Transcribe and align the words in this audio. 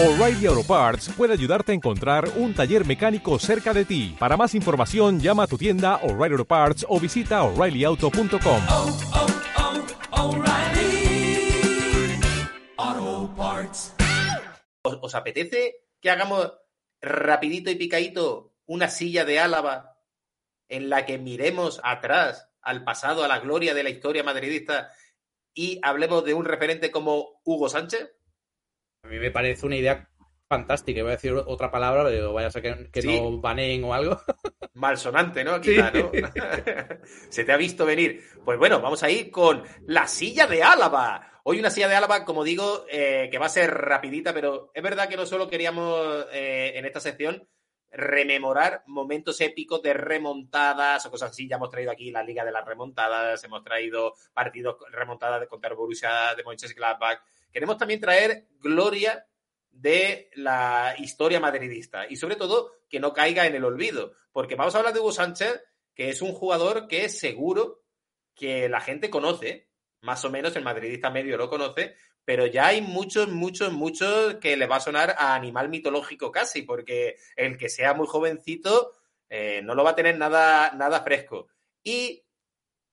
O'Reilly 0.00 0.46
Auto 0.46 0.62
Parts 0.62 1.10
puede 1.16 1.32
ayudarte 1.32 1.72
a 1.72 1.74
encontrar 1.74 2.28
un 2.36 2.54
taller 2.54 2.86
mecánico 2.86 3.36
cerca 3.40 3.74
de 3.74 3.84
ti. 3.84 4.14
Para 4.16 4.36
más 4.36 4.54
información, 4.54 5.18
llama 5.18 5.42
a 5.42 5.46
tu 5.48 5.58
tienda 5.58 5.96
O'Reilly 6.04 6.34
Auto 6.34 6.44
Parts 6.44 6.86
o 6.88 7.00
visita 7.00 7.42
oreillyauto.com. 7.42 8.62
oh, 8.70 8.96
oh, 10.12 10.36
O'Reilly 10.36 11.50
Auto 12.76 13.34
Parts. 13.36 13.94
¿Os, 14.82 14.98
os 15.02 15.14
apetece 15.16 15.88
que 16.00 16.10
hagamos 16.10 16.52
rapidito 17.02 17.68
y 17.68 17.74
picadito 17.74 18.54
una 18.66 18.90
silla 18.90 19.24
de 19.24 19.40
Álava 19.40 19.98
en 20.68 20.90
la 20.90 21.06
que 21.06 21.18
miremos 21.18 21.80
atrás 21.82 22.48
al 22.62 22.84
pasado, 22.84 23.24
a 23.24 23.28
la 23.28 23.40
gloria 23.40 23.74
de 23.74 23.82
la 23.82 23.90
historia 23.90 24.22
madridista 24.22 24.92
y 25.54 25.80
hablemos 25.82 26.24
de 26.24 26.34
un 26.34 26.44
referente 26.44 26.92
como 26.92 27.40
Hugo 27.42 27.68
Sánchez? 27.68 28.12
A 29.02 29.08
mí 29.08 29.18
me 29.18 29.30
parece 29.30 29.66
una 29.66 29.76
idea 29.76 30.08
fantástica. 30.48 31.02
Voy 31.02 31.10
a 31.12 31.16
decir 31.16 31.32
otra 31.32 31.70
palabra, 31.70 32.04
pero 32.04 32.32
vaya 32.32 32.48
a 32.48 32.50
ser 32.50 32.62
que, 32.62 32.90
que 32.90 33.02
Sí. 33.02 33.20
no 33.20 33.38
baneen 33.40 33.84
o 33.84 33.94
algo. 33.94 34.20
Malsonante, 34.74 35.44
¿no? 35.44 35.60
Quizá, 35.60 35.90
¿no? 35.90 36.10
Se 37.30 37.44
te 37.44 37.52
ha 37.52 37.56
visto 37.56 37.84
venir. 37.84 38.22
Pues 38.44 38.58
bueno, 38.58 38.80
vamos 38.80 39.02
a 39.02 39.10
ir 39.10 39.30
con 39.30 39.62
la 39.86 40.06
silla 40.06 40.46
de 40.46 40.62
Álava. 40.62 41.40
Hoy 41.44 41.58
una 41.60 41.70
silla 41.70 41.88
de 41.88 41.94
Álava, 41.96 42.24
como 42.24 42.44
digo, 42.44 42.84
eh, 42.90 43.28
que 43.30 43.38
va 43.38 43.46
a 43.46 43.50
ser 43.50 43.72
rapidita, 43.72 44.34
pero 44.34 44.70
es 44.74 44.82
verdad 44.82 45.08
que 45.08 45.16
no 45.16 45.24
solo 45.26 45.48
queríamos 45.48 46.26
eh, 46.32 46.72
en 46.74 46.84
esta 46.84 47.00
sección 47.00 47.48
rememorar 47.90 48.82
momentos 48.86 49.40
épicos 49.40 49.80
de 49.82 49.94
remontadas 49.94 51.06
o 51.06 51.10
cosas 51.10 51.30
así. 51.30 51.48
Ya 51.48 51.56
hemos 51.56 51.70
traído 51.70 51.90
aquí 51.90 52.10
la 52.10 52.22
Liga 52.22 52.44
de 52.44 52.52
las 52.52 52.66
Remontadas, 52.66 53.42
hemos 53.44 53.64
traído 53.64 54.12
partidos 54.34 54.76
remontadas 54.90 55.40
de 55.40 55.46
contra 55.48 55.70
el 55.70 55.76
Borussia 55.76 56.34
de 56.36 56.44
Mönchengladbach. 56.44 57.20
Queremos 57.52 57.78
también 57.78 58.00
traer 58.00 58.46
gloria 58.60 59.26
de 59.70 60.30
la 60.34 60.94
historia 60.98 61.40
madridista 61.40 62.06
y 62.08 62.16
sobre 62.16 62.36
todo 62.36 62.72
que 62.88 63.00
no 63.00 63.12
caiga 63.12 63.46
en 63.46 63.54
el 63.54 63.64
olvido, 63.64 64.12
porque 64.32 64.54
vamos 64.54 64.74
a 64.74 64.78
hablar 64.78 64.94
de 64.94 65.00
Hugo 65.00 65.12
Sánchez, 65.12 65.62
que 65.94 66.10
es 66.10 66.22
un 66.22 66.32
jugador 66.32 66.88
que 66.88 67.08
seguro 67.08 67.82
que 68.34 68.68
la 68.68 68.80
gente 68.80 69.10
conoce, 69.10 69.68
más 70.00 70.24
o 70.24 70.30
menos 70.30 70.54
el 70.56 70.64
madridista 70.64 71.10
medio 71.10 71.36
lo 71.36 71.50
conoce, 71.50 71.96
pero 72.24 72.46
ya 72.46 72.66
hay 72.66 72.82
muchos, 72.82 73.28
muchos, 73.28 73.72
muchos 73.72 74.34
que 74.36 74.56
le 74.56 74.66
va 74.66 74.76
a 74.76 74.80
sonar 74.80 75.14
a 75.18 75.34
animal 75.34 75.68
mitológico 75.68 76.30
casi, 76.30 76.62
porque 76.62 77.16
el 77.36 77.56
que 77.56 77.68
sea 77.68 77.94
muy 77.94 78.06
jovencito 78.06 78.92
eh, 79.28 79.60
no 79.62 79.74
lo 79.74 79.84
va 79.84 79.90
a 79.90 79.96
tener 79.96 80.18
nada, 80.18 80.72
nada 80.72 81.02
fresco. 81.02 81.48
Y 81.82 82.22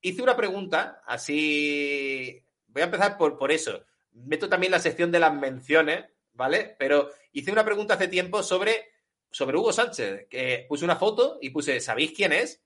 hice 0.02 0.22
una 0.22 0.38
pregunta, 0.38 1.02
así, 1.06 2.44
voy 2.68 2.82
a 2.82 2.86
empezar 2.86 3.18
por, 3.18 3.38
por 3.38 3.52
eso. 3.52 3.86
Meto 4.16 4.50
también 4.50 4.72
la 4.72 4.80
sección 4.80 5.12
de 5.12 5.20
las 5.20 5.34
menciones, 5.34 6.06
¿vale? 6.34 6.76
Pero 6.80 7.12
hice 7.32 7.52
una 7.52 7.64
pregunta 7.66 7.94
hace 7.94 8.08
tiempo 8.08 8.42
sobre, 8.44 8.90
sobre 9.32 9.58
Hugo 9.58 9.72
Sánchez, 9.74 10.28
que 10.30 10.66
puse 10.68 10.86
una 10.86 10.96
foto 10.96 11.38
y 11.42 11.50
puse, 11.52 11.80
¿sabéis 11.80 12.14
quién 12.14 12.32
es? 12.34 12.62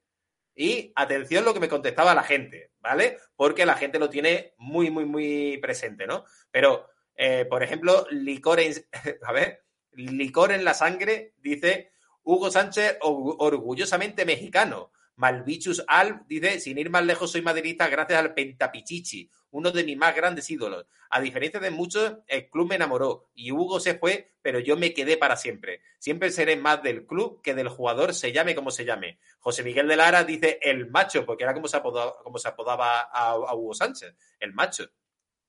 Y 0.55 0.91
atención 0.95 1.45
lo 1.45 1.53
que 1.53 1.59
me 1.59 1.69
contestaba 1.69 2.13
la 2.15 2.23
gente, 2.23 2.71
¿vale? 2.79 3.17
Porque 3.35 3.65
la 3.65 3.75
gente 3.75 3.99
lo 3.99 4.09
tiene 4.09 4.53
muy, 4.57 4.89
muy, 4.91 5.05
muy 5.05 5.57
presente, 5.57 6.05
¿no? 6.05 6.25
Pero, 6.51 6.87
eh, 7.15 7.45
por 7.49 7.63
ejemplo, 7.63 8.05
licor 8.11 8.59
en, 8.59 8.73
a 9.23 9.31
ver, 9.31 9.63
licor 9.93 10.51
en 10.51 10.63
la 10.65 10.73
sangre, 10.73 11.33
dice 11.37 11.91
Hugo 12.23 12.51
Sánchez, 12.51 12.97
or- 13.01 13.35
orgullosamente 13.39 14.25
mexicano. 14.25 14.91
Malvichus 15.19 15.83
Alp 15.85 16.25
dice, 16.27 16.61
sin 16.61 16.77
ir 16.77 16.89
más 16.89 17.03
lejos, 17.03 17.29
soy 17.31 17.41
madridista 17.41 17.89
gracias 17.89 18.17
al 18.17 18.33
Pentapichichi, 18.33 19.29
uno 19.51 19.69
de 19.69 19.83
mis 19.83 19.97
más 19.97 20.15
grandes 20.15 20.49
ídolos. 20.49 20.85
A 21.09 21.19
diferencia 21.19 21.59
de 21.59 21.71
muchos, 21.71 22.19
el 22.27 22.49
club 22.49 22.69
me 22.69 22.75
enamoró 22.75 23.29
y 23.35 23.51
Hugo 23.51 23.81
se 23.81 23.95
fue, 23.95 24.31
pero 24.41 24.59
yo 24.59 24.77
me 24.77 24.93
quedé 24.93 25.17
para 25.17 25.35
siempre. 25.35 25.81
Siempre 25.97 26.31
seré 26.31 26.55
más 26.55 26.81
del 26.83 27.05
club 27.05 27.41
que 27.41 27.53
del 27.53 27.67
jugador, 27.67 28.13
se 28.13 28.31
llame 28.31 28.55
como 28.55 28.71
se 28.71 28.85
llame. 28.85 29.19
José 29.39 29.61
Miguel 29.61 29.89
de 29.89 29.97
Lara 29.97 30.23
dice 30.23 30.57
el 30.61 30.89
macho, 30.89 31.25
porque 31.25 31.43
era 31.43 31.53
como 31.53 31.67
se 31.67 31.75
apodaba, 31.75 32.15
como 32.23 32.37
se 32.39 32.47
apodaba 32.47 33.01
a, 33.01 33.35
Hugo 33.55 33.73
Sánchez, 33.73 34.15
el 34.39 34.53
macho. 34.53 34.89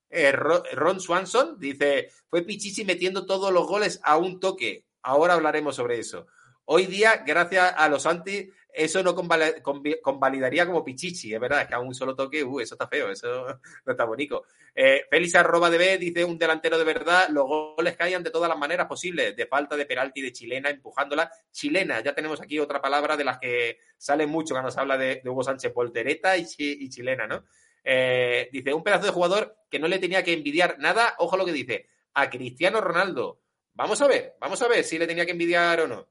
Eh, 0.08 0.32
Ro- 0.32 0.64
Ron 0.72 0.98
Swanson 0.98 1.60
dice, 1.60 2.10
fue 2.28 2.42
Pichichi 2.42 2.84
metiendo 2.84 3.24
todos 3.24 3.52
los 3.52 3.68
goles 3.68 4.00
a 4.02 4.16
un 4.16 4.40
toque. 4.40 4.84
Ahora 5.02 5.34
hablaremos 5.34 5.76
sobre 5.76 6.00
eso. 6.00 6.26
Hoy 6.72 6.86
día, 6.86 7.24
gracias 7.26 7.74
a 7.76 7.88
los 7.88 8.06
anti, 8.06 8.48
eso 8.72 9.02
no 9.02 9.12
convalidaría 9.12 10.66
como 10.66 10.84
Pichichi, 10.84 11.34
es 11.34 11.40
verdad, 11.40 11.62
es 11.62 11.66
que 11.66 11.74
a 11.74 11.80
un 11.80 11.92
solo 11.96 12.14
toque, 12.14 12.44
uh, 12.44 12.60
eso 12.60 12.76
está 12.76 12.86
feo, 12.86 13.10
eso 13.10 13.44
no 13.84 13.90
está 13.92 14.04
bonito. 14.04 14.44
Eh, 14.72 15.02
Félix 15.10 15.34
arroba 15.34 15.68
DB 15.68 15.98
dice 15.98 16.24
un 16.24 16.38
delantero 16.38 16.78
de 16.78 16.84
verdad, 16.84 17.28
los 17.30 17.44
goles 17.44 17.96
caían 17.96 18.22
de 18.22 18.30
todas 18.30 18.48
las 18.48 18.56
maneras 18.56 18.86
posibles, 18.86 19.34
de 19.34 19.46
falta, 19.46 19.74
de 19.76 19.84
penalti, 19.84 20.22
de 20.22 20.30
chilena, 20.30 20.70
empujándola. 20.70 21.28
Chilena, 21.50 22.04
ya 22.04 22.14
tenemos 22.14 22.40
aquí 22.40 22.60
otra 22.60 22.80
palabra 22.80 23.16
de 23.16 23.24
las 23.24 23.40
que 23.40 23.78
sale 23.98 24.28
mucho 24.28 24.54
cuando 24.54 24.70
se 24.70 24.78
habla 24.78 24.96
de, 24.96 25.20
Hugo 25.24 25.42
Sánchez, 25.42 25.74
voltereta 25.74 26.36
y, 26.36 26.44
chi- 26.46 26.78
y 26.82 26.88
chilena, 26.88 27.26
¿no? 27.26 27.44
Eh, 27.82 28.48
dice, 28.52 28.72
un 28.72 28.84
pedazo 28.84 29.06
de 29.06 29.12
jugador 29.12 29.56
que 29.68 29.80
no 29.80 29.88
le 29.88 29.98
tenía 29.98 30.22
que 30.22 30.34
envidiar 30.34 30.78
nada, 30.78 31.16
ojo 31.18 31.36
lo 31.36 31.44
que 31.44 31.52
dice, 31.52 31.88
a 32.14 32.30
Cristiano 32.30 32.80
Ronaldo. 32.80 33.40
Vamos 33.74 34.00
a 34.02 34.06
ver, 34.06 34.36
vamos 34.38 34.62
a 34.62 34.68
ver 34.68 34.84
si 34.84 34.98
le 35.00 35.08
tenía 35.08 35.26
que 35.26 35.32
envidiar 35.32 35.80
o 35.80 35.88
no. 35.88 36.06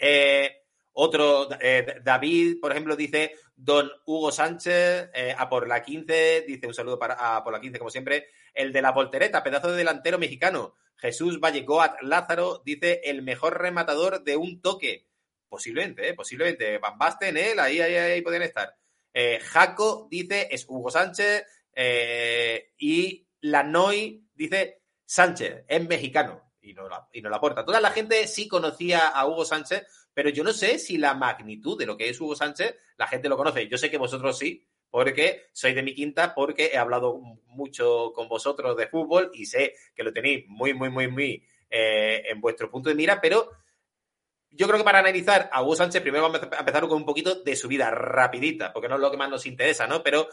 Eh, 0.00 0.64
otro, 0.92 1.48
eh, 1.60 2.00
David, 2.02 2.58
por 2.60 2.72
ejemplo, 2.72 2.96
dice 2.96 3.32
Don 3.54 3.90
Hugo 4.06 4.32
Sánchez, 4.32 5.10
eh, 5.14 5.34
a 5.36 5.48
por 5.48 5.68
la 5.68 5.82
15, 5.82 6.44
dice 6.46 6.66
un 6.66 6.74
saludo 6.74 6.98
para 6.98 7.36
a 7.36 7.44
por 7.44 7.52
la 7.52 7.60
15, 7.60 7.78
como 7.78 7.90
siempre. 7.90 8.28
El 8.52 8.72
de 8.72 8.82
la 8.82 8.92
voltereta, 8.92 9.42
pedazo 9.42 9.70
de 9.70 9.78
delantero 9.78 10.18
mexicano. 10.18 10.74
Jesús 10.96 11.38
Vallegoat 11.38 12.02
Lázaro 12.02 12.62
dice 12.64 13.00
el 13.04 13.22
mejor 13.22 13.60
rematador 13.60 14.24
de 14.24 14.36
un 14.36 14.60
toque. 14.60 15.06
Posiblemente, 15.48 16.14
posiblemente. 16.14 16.78
Van 16.78 16.98
Basten, 16.98 17.36
él, 17.36 17.58
ahí, 17.60 17.80
ahí, 17.80 17.94
ahí 17.94 18.22
podían 18.22 18.42
estar. 18.42 18.74
Jaco 19.40 20.06
dice 20.10 20.48
es 20.50 20.64
Hugo 20.68 20.90
Sánchez. 20.90 21.44
y 22.78 23.26
Lanoy 23.40 24.24
dice 24.34 24.82
Sánchez, 25.04 25.64
es 25.66 25.88
mexicano. 25.88 26.47
Y 26.68 26.74
no, 26.74 26.88
la, 26.88 27.08
y 27.12 27.22
no 27.22 27.30
la 27.30 27.38
aporta. 27.38 27.64
Toda 27.64 27.80
la 27.80 27.90
gente 27.90 28.26
sí 28.26 28.46
conocía 28.46 29.08
a 29.08 29.26
Hugo 29.26 29.44
Sánchez, 29.44 29.86
pero 30.12 30.28
yo 30.28 30.44
no 30.44 30.52
sé 30.52 30.78
si 30.78 30.98
la 30.98 31.14
magnitud 31.14 31.78
de 31.78 31.86
lo 31.86 31.96
que 31.96 32.08
es 32.08 32.20
Hugo 32.20 32.36
Sánchez, 32.36 32.76
la 32.96 33.06
gente 33.06 33.28
lo 33.28 33.36
conoce. 33.36 33.68
Yo 33.68 33.78
sé 33.78 33.90
que 33.90 33.96
vosotros 33.96 34.36
sí, 34.36 34.66
porque 34.90 35.48
sois 35.52 35.74
de 35.74 35.82
mi 35.82 35.94
quinta, 35.94 36.34
porque 36.34 36.70
he 36.72 36.76
hablado 36.76 37.18
mucho 37.46 38.12
con 38.14 38.28
vosotros 38.28 38.76
de 38.76 38.86
fútbol 38.86 39.30
y 39.32 39.46
sé 39.46 39.74
que 39.94 40.02
lo 40.02 40.12
tenéis 40.12 40.44
muy, 40.46 40.74
muy, 40.74 40.90
muy, 40.90 41.08
muy 41.08 41.44
eh, 41.70 42.22
en 42.26 42.40
vuestro 42.40 42.70
punto 42.70 42.88
de 42.88 42.94
mira, 42.94 43.20
pero 43.20 43.50
yo 44.50 44.66
creo 44.66 44.78
que 44.78 44.84
para 44.84 44.98
analizar 44.98 45.48
a 45.52 45.62
Hugo 45.62 45.76
Sánchez, 45.76 46.02
primero 46.02 46.24
vamos 46.24 46.40
a 46.42 46.58
empezar 46.58 46.86
con 46.88 46.98
un 46.98 47.04
poquito 47.04 47.36
de 47.36 47.56
su 47.56 47.68
vida 47.68 47.90
rapidita, 47.90 48.72
porque 48.72 48.88
no 48.88 48.96
es 48.96 49.00
lo 49.00 49.10
que 49.10 49.16
más 49.16 49.30
nos 49.30 49.46
interesa, 49.46 49.86
¿no? 49.86 50.02
Pero 50.02 50.28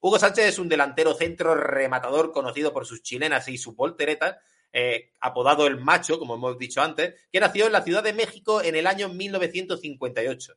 Hugo 0.00 0.18
Sánchez 0.18 0.46
es 0.46 0.58
un 0.58 0.68
delantero 0.68 1.14
centro 1.14 1.54
rematador 1.54 2.30
conocido 2.30 2.72
por 2.72 2.84
sus 2.84 3.02
chilenas 3.02 3.48
y 3.48 3.56
su 3.56 3.74
volteretas, 3.74 4.36
eh, 4.76 5.12
apodado 5.20 5.68
el 5.68 5.80
macho, 5.80 6.18
como 6.18 6.34
hemos 6.34 6.58
dicho 6.58 6.82
antes, 6.82 7.14
que 7.32 7.38
nació 7.38 7.66
en 7.66 7.72
la 7.72 7.82
Ciudad 7.82 8.02
de 8.02 8.12
México 8.12 8.60
en 8.60 8.74
el 8.74 8.88
año 8.88 9.08
1958. 9.08 10.54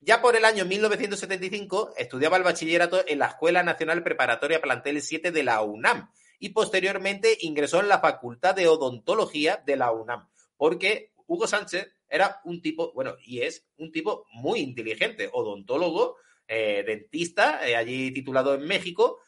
Ya 0.00 0.20
por 0.20 0.34
el 0.34 0.44
año 0.44 0.64
1975 0.64 1.94
estudiaba 1.96 2.36
el 2.36 2.42
bachillerato 2.42 3.04
en 3.06 3.20
la 3.20 3.26
Escuela 3.26 3.62
Nacional 3.62 4.02
Preparatoria 4.02 4.60
Plantel 4.60 5.00
7 5.00 5.30
de 5.30 5.42
la 5.44 5.62
UNAM 5.62 6.10
y 6.40 6.48
posteriormente 6.48 7.38
ingresó 7.42 7.78
en 7.80 7.88
la 7.88 8.00
Facultad 8.00 8.56
de 8.56 8.66
Odontología 8.66 9.62
de 9.64 9.76
la 9.76 9.92
UNAM, 9.92 10.28
porque 10.56 11.12
Hugo 11.28 11.46
Sánchez 11.46 11.92
era 12.08 12.40
un 12.44 12.60
tipo, 12.60 12.92
bueno, 12.92 13.14
y 13.24 13.42
es 13.42 13.66
un 13.78 13.92
tipo 13.92 14.26
muy 14.32 14.60
inteligente, 14.60 15.30
odontólogo, 15.32 16.16
eh, 16.48 16.82
dentista, 16.84 17.66
eh, 17.68 17.76
allí 17.76 18.10
titulado 18.12 18.54
en 18.54 18.66
México. 18.66 19.20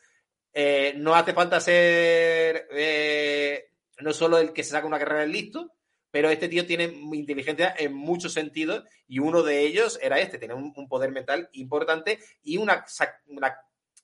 Eh, 0.52 0.94
no 0.96 1.14
hace 1.14 1.32
falta 1.32 1.60
ser 1.60 2.68
eh, 2.72 3.70
no 4.00 4.12
solo 4.12 4.38
el 4.38 4.52
que 4.52 4.64
se 4.64 4.70
saca 4.70 4.86
una 4.86 4.98
carrera 4.98 5.26
listo, 5.26 5.72
pero 6.10 6.30
este 6.30 6.48
tío 6.48 6.66
tiene 6.66 6.84
inteligencia 7.12 7.74
en 7.78 7.92
muchos 7.94 8.32
sentidos 8.32 8.84
y 9.06 9.18
uno 9.18 9.42
de 9.42 9.60
ellos 9.60 9.98
era 10.02 10.18
este, 10.18 10.38
tener 10.38 10.56
un, 10.56 10.88
poder 10.88 11.12
mental 11.12 11.48
importante 11.52 12.18
y 12.42 12.56
una, 12.56 12.84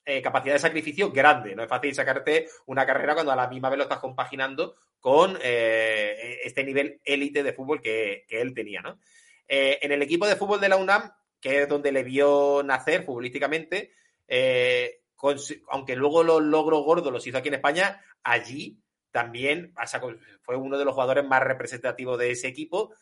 eh, 0.04 0.20
capacidad 0.20 0.54
de 0.54 0.60
sacrificio 0.60 1.10
grande. 1.10 1.56
No 1.56 1.62
es 1.62 1.68
fácil 1.68 1.94
sacarte 1.94 2.48
una 2.66 2.84
carrera 2.84 3.14
cuando 3.14 3.32
a 3.32 3.36
la 3.36 3.48
misma 3.48 3.70
vez 3.70 3.78
lo 3.78 3.84
estás 3.84 4.00
compaginando 4.00 4.74
con 5.00 5.38
eh, 5.42 6.40
este 6.44 6.62
nivel 6.62 7.00
élite 7.04 7.42
de 7.42 7.52
fútbol 7.52 7.80
que, 7.80 8.24
que 8.28 8.40
él 8.40 8.52
tenía. 8.52 8.82
¿no? 8.82 8.98
En 9.48 9.92
el 9.92 10.02
equipo 10.02 10.26
de 10.26 10.36
fútbol 10.36 10.60
de 10.60 10.68
la 10.68 10.76
UNAM, 10.76 11.10
que 11.40 11.62
es 11.62 11.68
donde 11.68 11.92
le 11.92 12.02
vio 12.02 12.62
nacer 12.62 13.04
futbolísticamente, 13.04 13.92
aunque 15.70 15.96
luego 15.96 16.22
los 16.22 16.42
logros 16.42 16.84
gordos 16.84 17.12
los 17.12 17.26
hizo 17.26 17.38
aquí 17.38 17.48
en 17.48 17.54
España, 17.54 18.00
allí 18.22 18.80
también 19.10 19.72
fue 20.42 20.56
uno 20.56 20.76
de 20.76 20.84
los 20.84 20.94
jugadores 20.94 21.24
más 21.24 21.42
representativos 21.42 22.18
de 22.18 22.32
ese 22.32 22.48
equipo. 22.48 22.92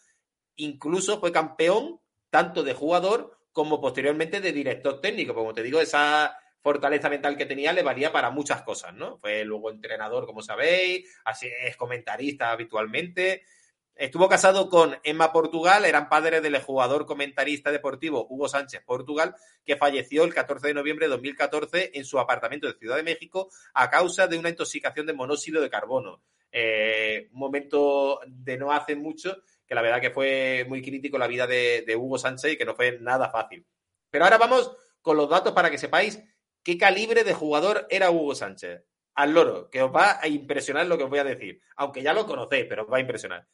Incluso 0.57 1.19
fue 1.19 1.33
campeón 1.33 2.01
tanto 2.29 2.63
de 2.63 2.75
jugador 2.75 3.39
como 3.53 3.81
posteriormente 3.81 4.41
de 4.41 4.53
director 4.53 5.01
técnico. 5.01 5.35
Como 5.35 5.55
te 5.55 5.63
digo, 5.63 5.81
esa 5.81 6.37
fortaleza 6.61 7.09
mental 7.09 7.37
que 7.37 7.47
tenía 7.47 7.73
le 7.73 7.83
valía 7.83 8.13
para 8.13 8.31
muchas 8.31 8.63
cosas, 8.63 8.95
¿no? 8.95 9.19
Fue 9.19 9.45
luego 9.45 9.71
entrenador, 9.71 10.27
como 10.27 10.43
sabéis, 10.43 11.11
así 11.25 11.49
es 11.61 11.77
comentarista 11.77 12.51
habitualmente. 12.51 13.45
Estuvo 13.95 14.29
casado 14.29 14.69
con 14.71 14.97
Emma 15.05 15.33
Portugal, 15.33 15.85
eran 15.85 16.09
padres 16.09 16.43
del 16.43 16.61
jugador 16.61 17.05
comentarista 17.05 17.71
deportivo 17.71 18.27
Hugo 18.29 18.49
Sánchez 18.49 18.83
Portugal, 18.85 19.35
que 19.65 19.77
falleció 19.77 20.25
el 20.25 20.33
14 20.33 20.69
de 20.69 20.75
noviembre 20.75 21.07
de 21.07 21.11
2014 21.11 21.93
en 21.95 22.05
su 22.05 22.19
apartamento 22.19 22.67
de 22.67 22.79
Ciudad 22.79 22.97
de 22.97 23.03
México 23.03 23.51
a 23.75 23.91
causa 23.91 24.27
de 24.27 24.39
una 24.39 24.49
intoxicación 24.49 25.07
de 25.07 25.13
monóxido 25.13 25.61
de 25.61 25.71
carbono. 25.71 26.23
Eh, 26.51 27.29
un 27.33 27.39
momento 27.39 28.21
de 28.27 28.57
no 28.57 28.73
hace 28.73 28.97
mucho, 28.97 29.43
que 29.67 29.75
la 29.75 29.83
verdad 29.83 30.01
que 30.01 30.11
fue 30.11 30.65
muy 30.69 30.83
crítico 30.83 31.19
la 31.19 31.27
vida 31.27 31.47
de, 31.47 31.85
de 31.87 31.97
Hugo 31.97 32.19
Sánchez 32.19 32.53
y 32.53 32.57
que 32.57 32.65
no 32.65 32.75
fue 32.75 32.99
nada 32.99 33.31
fácil. 33.31 33.67
Pero 34.11 34.25
ahora 34.25 34.39
vamos 34.39 34.75
con 35.03 35.17
los 35.17 35.29
datos 35.29 35.53
para 35.53 35.71
que 35.71 35.79
sepáis 35.79 36.23
qué 36.63 36.79
calibre 36.79 37.25
de 37.25 37.35
jugador 37.35 37.87
era 37.91 38.11
Hugo 38.11 38.35
Sánchez. 38.35 38.85
Al 39.15 39.33
loro, 39.35 39.69
que 39.69 39.83
os 39.83 39.95
va 39.95 40.19
a 40.21 40.27
impresionar 40.29 40.87
lo 40.87 40.97
que 40.97 41.05
os 41.05 41.11
voy 41.11 41.19
a 41.19 41.25
decir. 41.25 41.61
Aunque 41.77 42.03
ya 42.03 42.15
lo 42.15 42.27
conocéis, 42.27 42.67
pero 42.69 42.85
os 42.85 42.93
va 42.93 42.97
a 42.97 43.01
impresionar. 43.01 43.47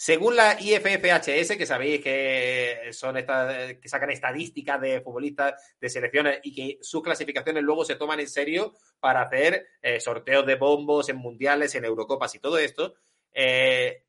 Según 0.00 0.36
la 0.36 0.56
IFFHS, 0.60 1.56
que 1.56 1.66
sabéis 1.66 2.00
que 2.00 2.90
son 2.92 3.16
estas, 3.16 3.74
que 3.74 3.88
sacan 3.88 4.10
estadísticas 4.10 4.80
de 4.80 5.00
futbolistas 5.00 5.74
de 5.80 5.90
selecciones 5.90 6.38
y 6.44 6.54
que 6.54 6.78
sus 6.82 7.02
clasificaciones 7.02 7.64
luego 7.64 7.84
se 7.84 7.96
toman 7.96 8.20
en 8.20 8.28
serio 8.28 8.74
para 9.00 9.22
hacer 9.22 9.66
eh, 9.82 9.98
sorteos 9.98 10.46
de 10.46 10.54
bombos 10.54 11.08
en 11.08 11.16
mundiales, 11.16 11.74
en 11.74 11.84
Eurocopas 11.84 12.32
y 12.36 12.38
todo 12.38 12.58
esto, 12.58 12.94
eh, 13.32 14.04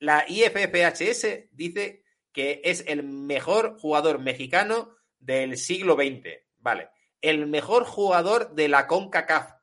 la 0.00 0.26
IFFHS 0.28 1.48
dice 1.50 2.02
que 2.30 2.60
es 2.62 2.84
el 2.86 3.02
mejor 3.02 3.78
jugador 3.80 4.18
mexicano 4.18 4.98
del 5.18 5.56
siglo 5.56 5.94
XX. 5.94 6.42
Vale. 6.58 6.90
El 7.22 7.46
mejor 7.46 7.84
jugador 7.84 8.54
de 8.54 8.68
la 8.68 8.86
CONCACAF. 8.86 9.54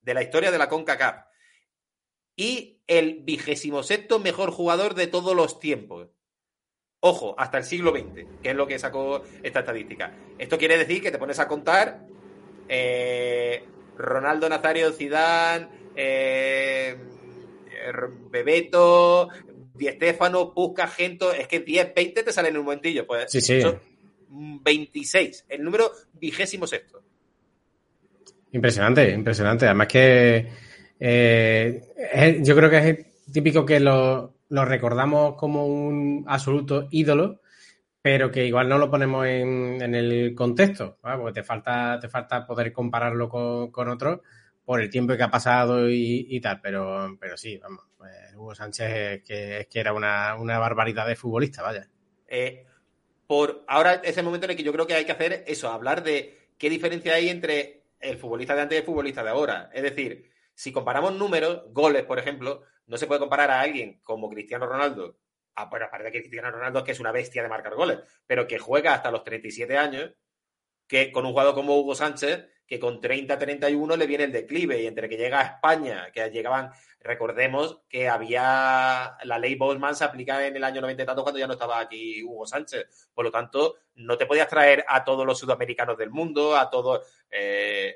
De 0.00 0.14
la 0.14 0.22
historia 0.22 0.52
de 0.52 0.58
la 0.58 0.68
CONCACAF 0.68 1.33
y 2.36 2.78
el 2.86 3.20
vigésimo 3.22 3.82
sexto 3.82 4.18
mejor 4.18 4.50
jugador 4.50 4.94
de 4.94 5.06
todos 5.06 5.34
los 5.34 5.58
tiempos. 5.60 6.08
Ojo, 7.00 7.34
hasta 7.38 7.58
el 7.58 7.64
siglo 7.64 7.90
XX, 7.92 8.26
que 8.42 8.50
es 8.50 8.56
lo 8.56 8.66
que 8.66 8.78
sacó 8.78 9.22
esta 9.42 9.60
estadística. 9.60 10.14
Esto 10.38 10.56
quiere 10.56 10.78
decir 10.78 11.02
que 11.02 11.10
te 11.10 11.18
pones 11.18 11.38
a 11.38 11.46
contar 11.46 12.06
eh, 12.68 13.62
Ronaldo 13.96 14.48
Nazario 14.48 14.90
Zidane, 14.90 15.68
eh, 15.94 16.96
Bebeto, 18.30 19.28
Di 19.74 19.88
Stefano, 19.88 20.54
Pusca, 20.54 20.86
Gento, 20.86 21.32
es 21.32 21.46
que 21.46 21.60
10, 21.60 21.94
20 21.94 22.22
te 22.22 22.32
salen 22.32 22.54
en 22.54 22.58
un 22.60 22.64
momentillo. 22.64 23.06
Pues 23.06 23.30
Sí, 23.30 23.40
sí. 23.40 23.60
son 23.60 23.78
26, 24.28 25.46
el 25.48 25.62
número 25.62 25.92
vigésimo 26.14 26.66
sexto. 26.66 27.02
Impresionante, 28.52 29.10
impresionante. 29.10 29.66
Además 29.66 29.88
que 29.88 30.48
eh, 31.00 32.40
yo 32.42 32.56
creo 32.56 32.70
que 32.70 32.88
es 32.88 33.32
típico 33.32 33.64
que 33.64 33.80
lo, 33.80 34.34
lo 34.48 34.64
recordamos 34.64 35.36
como 35.36 35.66
un 35.66 36.24
absoluto 36.28 36.88
ídolo, 36.90 37.40
pero 38.02 38.30
que 38.30 38.46
igual 38.46 38.68
no 38.68 38.78
lo 38.78 38.90
ponemos 38.90 39.26
en, 39.26 39.80
en 39.80 39.94
el 39.94 40.34
contexto, 40.34 40.98
porque 41.00 41.40
te 41.40 41.42
falta, 41.42 41.98
te 42.00 42.08
falta 42.08 42.46
poder 42.46 42.72
compararlo 42.72 43.28
con, 43.28 43.70
con 43.70 43.88
otros 43.88 44.20
por 44.64 44.80
el 44.80 44.90
tiempo 44.90 45.16
que 45.16 45.22
ha 45.22 45.30
pasado 45.30 45.90
y, 45.90 46.40
tal, 46.40 46.60
pero, 46.60 47.16
pero 47.20 47.36
sí, 47.36 47.58
vamos, 47.58 47.84
pues 47.96 48.12
Hugo 48.34 48.54
Sánchez 48.54 49.22
que, 49.22 49.60
es 49.60 49.66
que 49.66 49.80
era 49.80 49.92
una, 49.92 50.36
una 50.36 50.58
barbaridad 50.58 51.06
de 51.06 51.16
futbolista, 51.16 51.62
vaya. 51.62 51.88
Eh, 52.28 52.66
por 53.26 53.64
ahora 53.68 54.00
es 54.04 54.16
el 54.16 54.24
momento 54.24 54.46
en 54.46 54.52
el 54.52 54.56
que 54.56 54.62
yo 54.62 54.72
creo 54.72 54.86
que 54.86 54.94
hay 54.94 55.04
que 55.04 55.12
hacer 55.12 55.44
eso, 55.46 55.70
hablar 55.70 56.02
de 56.02 56.50
qué 56.58 56.70
diferencia 56.70 57.14
hay 57.14 57.28
entre 57.28 57.82
el 58.00 58.16
futbolista 58.16 58.54
de 58.54 58.62
antes 58.62 58.76
y 58.76 58.80
el 58.80 58.86
futbolista 58.86 59.22
de 59.22 59.30
ahora. 59.30 59.70
Es 59.72 59.82
decir, 59.82 60.30
si 60.54 60.72
comparamos 60.72 61.14
números, 61.14 61.62
goles, 61.68 62.04
por 62.04 62.18
ejemplo, 62.18 62.62
no 62.86 62.96
se 62.96 63.06
puede 63.06 63.20
comparar 63.20 63.50
a 63.50 63.60
alguien 63.60 64.00
como 64.02 64.30
Cristiano 64.30 64.66
Ronaldo. 64.66 65.18
Ah, 65.56 65.66
bueno, 65.66 65.86
aparte 65.86 66.06
de 66.06 66.12
que 66.12 66.20
Cristiano 66.20 66.50
Ronaldo 66.50 66.80
es 66.80 66.84
que 66.84 66.92
es 66.92 67.00
una 67.00 67.12
bestia 67.12 67.42
de 67.42 67.48
marcar 67.48 67.74
goles, 67.74 68.00
pero 68.26 68.46
que 68.46 68.58
juega 68.58 68.94
hasta 68.94 69.10
los 69.10 69.24
37 69.24 69.76
años, 69.78 70.12
que 70.86 71.12
con 71.12 71.24
un 71.26 71.32
jugador 71.32 71.54
como 71.54 71.78
Hugo 71.78 71.94
Sánchez, 71.94 72.48
que 72.66 72.80
con 72.80 73.00
30-31 73.00 73.96
le 73.96 74.06
viene 74.06 74.24
el 74.24 74.32
declive, 74.32 74.82
y 74.82 74.86
entre 74.86 75.08
que 75.08 75.16
llega 75.16 75.40
a 75.40 75.44
España, 75.44 76.10
que 76.12 76.28
llegaban, 76.30 76.70
recordemos 77.00 77.82
que 77.88 78.08
había 78.08 79.16
la 79.22 79.38
ley 79.38 79.54
Bosman 79.54 79.94
se 79.94 80.04
aplica 80.04 80.46
en 80.46 80.56
el 80.56 80.64
año 80.64 80.80
90 80.80 81.02
y 81.02 81.06
tanto 81.06 81.22
cuando 81.22 81.38
ya 81.38 81.46
no 81.46 81.52
estaba 81.52 81.78
aquí 81.78 82.22
Hugo 82.22 82.46
Sánchez. 82.46 83.10
Por 83.14 83.24
lo 83.24 83.30
tanto, 83.30 83.76
no 83.96 84.16
te 84.16 84.26
podías 84.26 84.48
traer 84.48 84.84
a 84.88 85.04
todos 85.04 85.26
los 85.26 85.38
sudamericanos 85.38 85.98
del 85.98 86.10
mundo, 86.10 86.56
a 86.56 86.70
todos. 86.70 87.06
eh, 87.30 87.94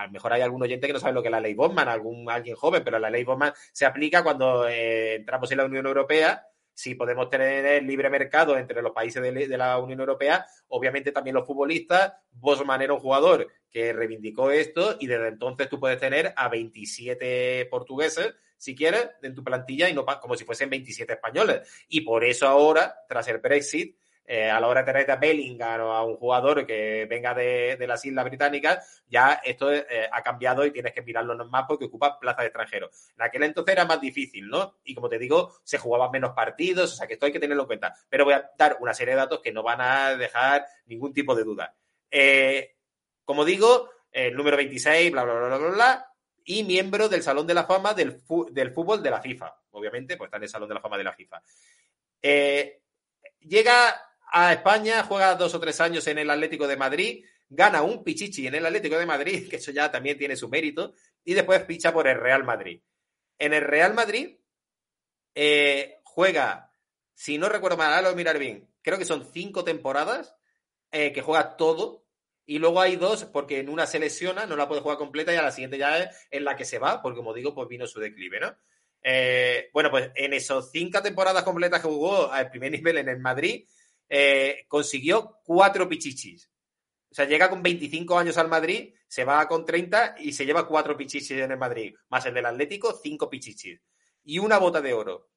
a 0.00 0.06
lo 0.06 0.12
mejor 0.12 0.32
hay 0.32 0.40
algún 0.40 0.62
oyente 0.62 0.86
que 0.86 0.92
no 0.92 0.98
sabe 0.98 1.12
lo 1.12 1.22
que 1.22 1.28
es 1.28 1.32
la 1.32 1.40
ley 1.40 1.54
Bosman, 1.54 1.88
algún, 1.88 2.30
alguien 2.30 2.56
joven, 2.56 2.82
pero 2.82 2.98
la 2.98 3.10
ley 3.10 3.22
Bosman 3.22 3.52
se 3.72 3.84
aplica 3.84 4.22
cuando 4.22 4.66
eh, 4.66 5.16
entramos 5.16 5.50
en 5.52 5.58
la 5.58 5.64
Unión 5.66 5.86
Europea. 5.86 6.46
Si 6.72 6.94
podemos 6.94 7.28
tener 7.28 7.82
libre 7.82 8.08
mercado 8.08 8.56
entre 8.56 8.80
los 8.80 8.92
países 8.92 9.22
de, 9.22 9.32
de 9.32 9.58
la 9.58 9.76
Unión 9.78 10.00
Europea, 10.00 10.46
obviamente 10.68 11.12
también 11.12 11.34
los 11.34 11.46
futbolistas. 11.46 12.14
Bosman 12.32 12.80
era 12.80 12.94
un 12.94 13.00
jugador 13.00 13.48
que 13.70 13.92
reivindicó 13.92 14.50
esto 14.50 14.96
y 14.98 15.06
desde 15.06 15.28
entonces 15.28 15.68
tú 15.68 15.78
puedes 15.78 16.00
tener 16.00 16.32
a 16.34 16.48
27 16.48 17.66
portugueses, 17.70 18.34
si 18.56 18.74
quieres, 18.74 19.10
en 19.22 19.34
tu 19.34 19.44
plantilla 19.44 19.90
y 19.90 19.94
no 19.94 20.06
como 20.06 20.36
si 20.36 20.44
fuesen 20.44 20.70
27 20.70 21.12
españoles. 21.12 21.84
Y 21.88 22.00
por 22.00 22.24
eso 22.24 22.48
ahora, 22.48 22.94
tras 23.06 23.28
el 23.28 23.38
Brexit, 23.38 23.98
eh, 24.32 24.48
a 24.48 24.60
la 24.60 24.68
hora 24.68 24.84
de 24.84 24.92
traer 24.92 25.10
a 25.10 25.16
Bellingham 25.16 25.80
o 25.80 25.92
a 25.92 26.04
un 26.04 26.14
jugador 26.14 26.64
que 26.64 27.04
venga 27.10 27.34
de, 27.34 27.76
de 27.76 27.86
las 27.88 28.04
Islas 28.04 28.24
Británicas, 28.26 29.02
ya 29.08 29.40
esto 29.44 29.72
eh, 29.72 30.08
ha 30.08 30.22
cambiado 30.22 30.64
y 30.64 30.70
tienes 30.70 30.92
que 30.92 31.02
mirarlo 31.02 31.34
más 31.46 31.64
porque 31.66 31.86
ocupa 31.86 32.16
plaza 32.16 32.42
de 32.42 32.46
extranjero. 32.46 32.90
En 33.16 33.22
aquel 33.22 33.42
entonces 33.42 33.72
era 33.72 33.86
más 33.86 34.00
difícil, 34.00 34.46
¿no? 34.46 34.76
Y 34.84 34.94
como 34.94 35.08
te 35.08 35.18
digo, 35.18 35.52
se 35.64 35.78
jugaban 35.78 36.12
menos 36.12 36.30
partidos, 36.30 36.92
o 36.92 36.94
sea 36.94 37.08
que 37.08 37.14
esto 37.14 37.26
hay 37.26 37.32
que 37.32 37.40
tenerlo 37.40 37.64
en 37.64 37.66
cuenta. 37.66 37.92
Pero 38.08 38.24
voy 38.24 38.34
a 38.34 38.48
dar 38.56 38.76
una 38.78 38.94
serie 38.94 39.14
de 39.14 39.20
datos 39.20 39.40
que 39.40 39.50
no 39.50 39.64
van 39.64 39.80
a 39.80 40.14
dejar 40.14 40.64
ningún 40.86 41.12
tipo 41.12 41.34
de 41.34 41.42
duda. 41.42 41.74
Eh, 42.08 42.76
como 43.24 43.44
digo, 43.44 43.90
el 44.12 44.36
número 44.36 44.56
26, 44.56 45.10
bla, 45.10 45.24
bla, 45.24 45.34
bla, 45.34 45.48
bla, 45.48 45.58
bla, 45.58 45.70
bla, 45.70 46.14
y 46.44 46.62
miembro 46.62 47.08
del 47.08 47.24
Salón 47.24 47.48
de 47.48 47.54
la 47.54 47.64
Fama 47.64 47.94
del, 47.94 48.22
del 48.52 48.70
fútbol 48.70 49.02
de 49.02 49.10
la 49.10 49.20
FIFA. 49.20 49.56
Obviamente, 49.72 50.16
pues 50.16 50.28
está 50.28 50.36
en 50.36 50.44
el 50.44 50.48
Salón 50.48 50.68
de 50.68 50.76
la 50.76 50.80
Fama 50.80 50.98
de 50.98 51.04
la 51.04 51.14
FIFA. 51.14 51.42
Llega 53.40 54.06
a 54.32 54.52
España, 54.52 55.02
juega 55.04 55.34
dos 55.34 55.54
o 55.54 55.60
tres 55.60 55.80
años 55.80 56.06
en 56.06 56.18
el 56.18 56.30
Atlético 56.30 56.66
de 56.66 56.76
Madrid, 56.76 57.24
gana 57.48 57.82
un 57.82 58.04
pichichi 58.04 58.46
en 58.46 58.54
el 58.54 58.66
Atlético 58.66 58.98
de 58.98 59.06
Madrid, 59.06 59.48
que 59.50 59.56
eso 59.56 59.72
ya 59.72 59.90
también 59.90 60.18
tiene 60.18 60.36
su 60.36 60.48
mérito, 60.48 60.94
y 61.24 61.34
después 61.34 61.64
ficha 61.66 61.92
por 61.92 62.06
el 62.06 62.18
Real 62.18 62.44
Madrid. 62.44 62.80
En 63.38 63.52
el 63.52 63.62
Real 63.62 63.94
Madrid 63.94 64.36
eh, 65.34 66.00
juega, 66.04 66.72
si 67.14 67.38
no 67.38 67.48
recuerdo 67.48 67.76
mal, 67.76 68.04
lo 68.04 68.14
mirar 68.14 68.38
bien, 68.38 68.68
creo 68.82 68.98
que 68.98 69.04
son 69.04 69.28
cinco 69.32 69.64
temporadas 69.64 70.36
eh, 70.92 71.12
que 71.12 71.22
juega 71.22 71.56
todo. 71.56 72.04
Y 72.46 72.58
luego 72.58 72.80
hay 72.80 72.96
dos, 72.96 73.26
porque 73.26 73.60
en 73.60 73.68
una 73.68 73.86
se 73.86 74.00
lesiona, 74.00 74.44
no 74.44 74.56
la 74.56 74.66
puede 74.66 74.80
jugar 74.80 74.98
completa, 74.98 75.32
y 75.32 75.36
a 75.36 75.42
la 75.42 75.52
siguiente 75.52 75.78
ya 75.78 75.98
es 75.98 76.26
en 76.32 76.44
la 76.44 76.56
que 76.56 76.64
se 76.64 76.80
va, 76.80 77.00
porque 77.00 77.18
como 77.18 77.32
digo, 77.32 77.54
pues 77.54 77.68
vino 77.68 77.86
su 77.86 78.00
declive, 78.00 78.40
¿no? 78.40 78.56
Eh, 79.02 79.70
bueno, 79.72 79.90
pues 79.90 80.10
en 80.16 80.32
esos 80.32 80.70
cinco 80.72 81.00
temporadas 81.00 81.44
completas 81.44 81.80
que 81.80 81.88
jugó 81.88 82.30
al 82.30 82.50
primer 82.50 82.72
nivel 82.72 82.98
en 82.98 83.08
el 83.08 83.20
Madrid, 83.20 83.66
eh, 84.10 84.64
consiguió 84.66 85.38
cuatro 85.44 85.88
pichichis. 85.88 86.50
O 87.10 87.14
sea, 87.14 87.26
llega 87.26 87.48
con 87.48 87.62
25 87.62 88.18
años 88.18 88.36
al 88.36 88.48
Madrid, 88.48 88.92
se 89.06 89.24
va 89.24 89.46
con 89.48 89.64
30 89.64 90.16
y 90.18 90.32
se 90.32 90.44
lleva 90.44 90.66
cuatro 90.66 90.96
pichichis 90.96 91.30
en 91.30 91.52
el 91.52 91.58
Madrid, 91.58 91.94
más 92.08 92.26
el 92.26 92.34
del 92.34 92.46
Atlético, 92.46 92.98
cinco 93.00 93.30
pichichis. 93.30 93.80
Y 94.24 94.38
una 94.38 94.58
bota 94.58 94.80
de 94.80 94.92
oro. 94.92 95.30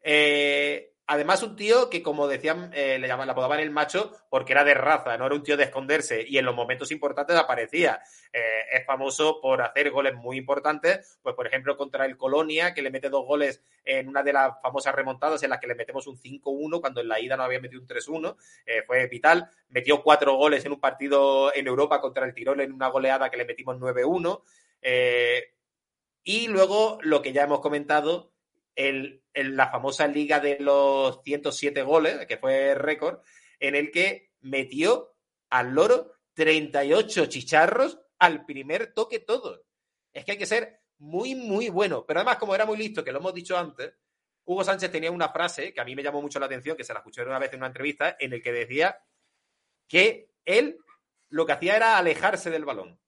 Eh, 0.00 0.89
además, 1.10 1.42
un 1.42 1.56
tío 1.56 1.90
que, 1.90 2.04
como 2.04 2.28
decían, 2.28 2.70
eh, 2.72 2.96
le 3.00 3.08
llamaban, 3.08 3.26
le 3.26 3.32
apodaban 3.32 3.58
el 3.58 3.70
macho 3.70 4.12
porque 4.30 4.52
era 4.52 4.62
de 4.62 4.74
raza, 4.74 5.18
no 5.18 5.26
era 5.26 5.34
un 5.34 5.42
tío 5.42 5.56
de 5.56 5.64
esconderse 5.64 6.24
y 6.26 6.38
en 6.38 6.44
los 6.44 6.54
momentos 6.54 6.92
importantes 6.92 7.36
aparecía. 7.36 8.00
Eh, 8.32 8.60
es 8.70 8.86
famoso 8.86 9.40
por 9.40 9.60
hacer 9.60 9.90
goles 9.90 10.14
muy 10.14 10.36
importantes, 10.36 11.18
pues 11.20 11.34
por 11.34 11.48
ejemplo 11.48 11.76
contra 11.76 12.06
el 12.06 12.16
Colonia, 12.16 12.74
que 12.74 12.82
le 12.82 12.92
mete 12.92 13.08
dos 13.08 13.26
goles 13.26 13.60
en 13.84 14.08
una 14.08 14.22
de 14.22 14.32
las 14.32 14.52
famosas 14.62 14.94
remontadas 14.94 15.42
en 15.42 15.50
las 15.50 15.58
que 15.58 15.66
le 15.66 15.74
metemos 15.74 16.06
un 16.06 16.16
5-1 16.16 16.80
cuando 16.80 17.00
en 17.00 17.08
la 17.08 17.18
ida 17.18 17.36
no 17.36 17.42
había 17.42 17.58
metido 17.58 17.82
un 17.82 17.88
3-1, 17.88 18.36
eh, 18.64 18.84
fue 18.86 19.08
vital. 19.08 19.50
Metió 19.68 20.04
cuatro 20.04 20.36
goles 20.36 20.64
en 20.64 20.72
un 20.72 20.80
partido 20.80 21.52
en 21.52 21.66
Europa 21.66 22.00
contra 22.00 22.24
el 22.24 22.34
Tirol 22.34 22.60
en 22.60 22.72
una 22.72 22.86
goleada 22.86 23.30
que 23.30 23.36
le 23.36 23.44
metimos 23.44 23.76
9-1. 23.78 24.42
Eh, 24.80 25.54
y 26.22 26.48
luego 26.48 26.98
lo 27.02 27.22
que 27.22 27.32
ya 27.32 27.42
hemos 27.42 27.60
comentado, 27.60 28.29
el, 28.88 29.22
la 29.34 29.70
famosa 29.70 30.06
liga 30.06 30.40
de 30.40 30.58
los 30.58 31.22
107 31.22 31.82
goles, 31.82 32.26
que 32.26 32.38
fue 32.38 32.74
récord, 32.74 33.20
en 33.58 33.74
el 33.74 33.90
que 33.90 34.32
metió 34.40 35.14
al 35.50 35.74
loro 35.74 36.12
38 36.34 37.26
chicharros 37.26 38.00
al 38.18 38.46
primer 38.46 38.92
toque 38.94 39.18
todo. 39.18 39.64
Es 40.12 40.24
que 40.24 40.32
hay 40.32 40.38
que 40.38 40.46
ser 40.46 40.80
muy, 40.98 41.34
muy 41.34 41.68
bueno. 41.68 42.04
Pero 42.06 42.20
además, 42.20 42.38
como 42.38 42.54
era 42.54 42.64
muy 42.64 42.78
listo, 42.78 43.04
que 43.04 43.12
lo 43.12 43.18
hemos 43.18 43.34
dicho 43.34 43.56
antes, 43.56 43.92
Hugo 44.44 44.64
Sánchez 44.64 44.90
tenía 44.90 45.10
una 45.10 45.28
frase 45.28 45.72
que 45.72 45.80
a 45.80 45.84
mí 45.84 45.94
me 45.94 46.02
llamó 46.02 46.22
mucho 46.22 46.40
la 46.40 46.46
atención, 46.46 46.76
que 46.76 46.84
se 46.84 46.94
la 46.94 47.00
escuché 47.00 47.22
una 47.22 47.38
vez 47.38 47.52
en 47.52 47.60
una 47.60 47.66
entrevista, 47.66 48.16
en 48.18 48.32
el 48.32 48.42
que 48.42 48.52
decía 48.52 48.98
que 49.86 50.30
él 50.44 50.78
lo 51.28 51.44
que 51.44 51.52
hacía 51.52 51.76
era 51.76 51.98
alejarse 51.98 52.50
del 52.50 52.64
balón. 52.64 52.98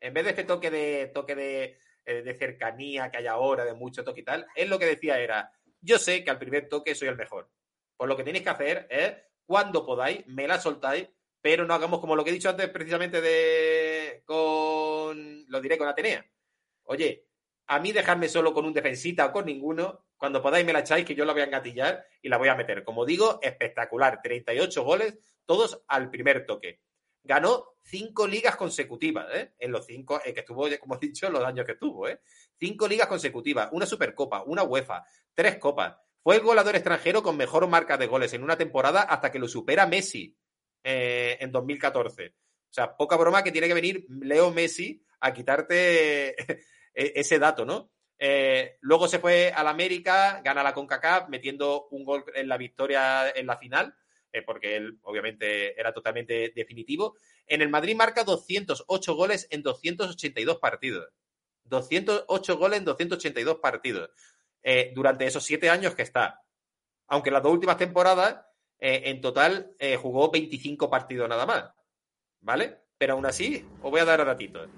En 0.00 0.14
vez 0.14 0.24
de 0.24 0.30
este 0.30 0.44
toque 0.44 0.70
de 0.70 1.08
toque 1.08 1.34
de, 1.34 1.78
eh, 2.06 2.22
de 2.22 2.34
cercanía 2.34 3.10
que 3.10 3.18
hay 3.18 3.26
ahora, 3.26 3.64
de 3.64 3.74
mucho 3.74 4.04
toque 4.04 4.20
y 4.20 4.24
tal, 4.24 4.46
él 4.54 4.70
lo 4.70 4.78
que 4.78 4.86
decía 4.86 5.18
era, 5.18 5.52
yo 5.80 5.98
sé 5.98 6.24
que 6.24 6.30
al 6.30 6.38
primer 6.38 6.68
toque 6.68 6.94
soy 6.94 7.08
el 7.08 7.16
mejor. 7.16 7.50
Pues 7.96 8.08
lo 8.08 8.16
que 8.16 8.24
tenéis 8.24 8.44
que 8.44 8.50
hacer 8.50 8.86
es, 8.88 9.14
cuando 9.44 9.84
podáis, 9.84 10.26
me 10.26 10.46
la 10.46 10.60
soltáis, 10.60 11.08
pero 11.40 11.66
no 11.66 11.74
hagamos 11.74 12.00
como 12.00 12.16
lo 12.16 12.24
que 12.24 12.30
he 12.30 12.32
dicho 12.32 12.48
antes 12.48 12.68
precisamente 12.70 13.20
de 13.20 14.22
con, 14.24 15.44
lo 15.48 15.60
diré 15.60 15.76
con 15.78 15.88
Atenea. 15.88 16.24
Oye, 16.84 17.26
a 17.66 17.80
mí 17.80 17.92
dejarme 17.92 18.28
solo 18.28 18.54
con 18.54 18.64
un 18.64 18.72
defensita 18.72 19.26
o 19.26 19.32
con 19.32 19.46
ninguno, 19.46 20.06
cuando 20.16 20.40
podáis 20.40 20.64
me 20.64 20.72
la 20.72 20.80
echáis 20.80 21.04
que 21.04 21.14
yo 21.14 21.24
la 21.24 21.32
voy 21.32 21.42
a 21.42 21.46
engatillar 21.46 22.06
y 22.22 22.28
la 22.28 22.38
voy 22.38 22.48
a 22.48 22.54
meter. 22.54 22.84
Como 22.84 23.04
digo, 23.04 23.38
espectacular, 23.42 24.20
38 24.22 24.84
goles, 24.84 25.18
todos 25.44 25.82
al 25.88 26.10
primer 26.10 26.46
toque. 26.46 26.80
Ganó 27.26 27.76
cinco 27.82 28.26
ligas 28.26 28.56
consecutivas, 28.56 29.26
¿eh? 29.34 29.54
En 29.58 29.72
los 29.72 29.86
cinco, 29.86 30.20
eh, 30.24 30.32
que 30.32 30.40
estuvo, 30.40 30.66
como 30.80 30.94
he 30.94 30.98
dicho, 30.98 31.26
en 31.26 31.32
los 31.32 31.44
años 31.44 31.66
que 31.66 31.72
estuvo, 31.72 32.08
¿eh? 32.08 32.20
Cinco 32.58 32.86
ligas 32.88 33.06
consecutivas, 33.08 33.68
una 33.72 33.86
Supercopa, 33.86 34.42
una 34.44 34.62
UEFA, 34.62 35.04
tres 35.34 35.56
copas. 35.58 35.96
Fue 36.22 36.36
el 36.36 36.42
goleador 36.42 36.74
extranjero 36.74 37.22
con 37.22 37.36
mejor 37.36 37.66
marca 37.68 37.96
de 37.96 38.06
goles 38.06 38.32
en 38.32 38.42
una 38.42 38.56
temporada 38.56 39.02
hasta 39.02 39.30
que 39.30 39.38
lo 39.38 39.46
supera 39.46 39.86
Messi 39.86 40.36
eh, 40.82 41.36
en 41.40 41.52
2014. 41.52 42.28
O 42.28 42.72
sea, 42.72 42.96
poca 42.96 43.16
broma 43.16 43.42
que 43.42 43.52
tiene 43.52 43.68
que 43.68 43.74
venir 43.74 44.06
Leo 44.08 44.50
Messi 44.50 45.02
a 45.20 45.32
quitarte 45.32 46.30
e-, 46.94 47.12
ese 47.14 47.38
dato, 47.38 47.64
¿no? 47.64 47.90
Eh, 48.18 48.78
luego 48.80 49.08
se 49.08 49.18
fue 49.18 49.52
al 49.54 49.68
América, 49.68 50.40
gana 50.42 50.62
la 50.62 50.72
CONCACAF, 50.72 51.28
metiendo 51.28 51.88
un 51.90 52.04
gol 52.04 52.24
en 52.34 52.48
la 52.48 52.56
victoria 52.56 53.30
en 53.30 53.46
la 53.46 53.58
final, 53.58 53.94
eh, 54.36 54.42
porque 54.42 54.76
él 54.76 54.98
obviamente 55.02 55.78
era 55.78 55.92
totalmente 55.92 56.52
definitivo. 56.54 57.16
En 57.46 57.62
el 57.62 57.68
Madrid 57.68 57.96
marca 57.96 58.24
208 58.24 59.14
goles 59.14 59.46
en 59.50 59.62
282 59.62 60.58
partidos. 60.58 61.08
208 61.64 62.56
goles 62.56 62.78
en 62.78 62.84
282 62.84 63.56
partidos. 63.58 64.10
Eh, 64.62 64.92
durante 64.94 65.26
esos 65.26 65.44
siete 65.44 65.70
años 65.70 65.94
que 65.94 66.02
está. 66.02 66.42
Aunque 67.06 67.30
las 67.30 67.42
dos 67.42 67.52
últimas 67.52 67.78
temporadas, 67.78 68.44
eh, 68.78 69.02
en 69.06 69.20
total, 69.20 69.74
jugó 70.02 70.30
25 70.30 70.90
partidos 70.90 71.28
nada 71.28 71.46
más. 71.46 71.70
¿Vale? 72.40 72.80
Pero 72.98 73.14
aún 73.14 73.26
así, 73.26 73.64
os 73.82 73.90
voy 73.90 74.00
a 74.00 74.04
dar 74.04 74.24
ratitos. 74.24 74.68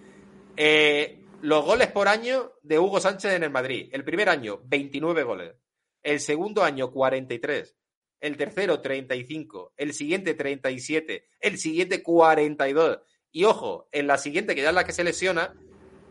Eh, 0.57 1.25
los 1.43 1.65
goles 1.65 1.87
por 1.89 2.09
año 2.09 2.53
de 2.63 2.81
Hugo 2.81 3.01
Sánchez 3.01 3.33
en 3.33 3.45
el 3.45 3.51
Madrid. 3.51 3.89
El 3.93 4.05
primer 4.05 4.29
año, 4.29 4.61
29 4.65 5.23
goles. 5.23 5.55
El 6.03 6.19
segundo 6.19 6.65
año, 6.65 6.91
43. 6.91 7.78
El 8.21 8.37
tercero, 8.37 8.81
35. 8.81 9.73
El 9.77 9.93
siguiente, 9.93 10.35
37. 10.35 11.25
El 11.41 11.59
siguiente, 11.59 12.03
42. 12.03 12.99
Y 13.33 13.45
ojo, 13.45 13.89
en 13.93 14.07
la 14.07 14.19
siguiente, 14.19 14.55
que 14.55 14.63
ya 14.63 14.71
es 14.71 14.75
la 14.75 14.85
que 14.85 14.93
se 14.93 15.05
lesiona, 15.05 15.55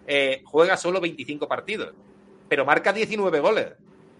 eh, 0.07 0.41
juega 0.45 0.77
solo 0.77 1.01
25 1.01 1.47
partidos. 1.47 1.93
Pero 2.47 2.63
marca 2.65 2.93
19 2.93 3.39
goles 3.39 3.67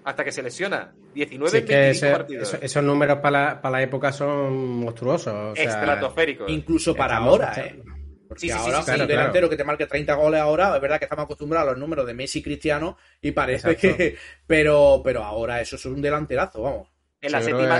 hasta 0.04 0.24
que 0.24 0.32
se 0.32 0.44
lesiona. 0.44 0.94
19 1.14 1.50
Sí, 1.52 1.58
en 1.58 1.64
es 1.64 1.70
que 1.70 1.76
25 1.76 2.06
ese- 2.08 2.16
partidos. 2.18 2.48
eso- 2.54 2.58
esos 2.62 2.84
números 2.84 3.20
para 3.20 3.44
la, 3.56 3.62
para 3.62 3.78
la 3.78 3.84
época 3.84 4.12
son 4.12 4.56
monstruosos. 4.80 5.34
o 5.34 5.56
sea, 5.56 5.64
Estratosféricos. 5.64 6.50
Incluso 6.50 6.94
para 6.96 7.14
Estamos- 7.16 7.32
ahora, 7.40 7.54
¿eh? 7.58 7.82
Porque 8.28 8.42
Sí, 8.42 8.48
sí, 8.50 8.54
sí, 8.54 8.60
ahora 8.60 8.82
sí, 8.84 8.92
un 8.92 8.96
claro, 8.98 9.08
delantero 9.08 9.50
que 9.50 9.56
te 9.56 9.64
marque 9.64 9.86
30 9.86 10.14
goles 10.16 10.42
ahora, 10.42 10.76
es 10.76 10.82
verdad 10.82 11.00
que 11.00 11.06
estamos 11.06 11.24
acostumbrados 11.24 11.70
a 11.70 11.72
los 11.72 11.80
números 11.80 12.06
de 12.06 12.14
Messi 12.14 12.40
y 12.40 12.44
Cristiano 12.44 12.98
y 13.22 13.32
parece 13.32 13.72
Exacto. 13.72 13.98
que... 13.98 14.18
Pero, 14.46 15.00
pero 15.02 15.24
ahora 15.24 15.62
eso 15.62 15.78
es 15.78 15.86
un 15.86 16.02
delanterazo, 16.02 16.62
vamos. 16.62 16.90
En 17.22 17.32
la 17.32 17.42
séptima, 17.42 17.78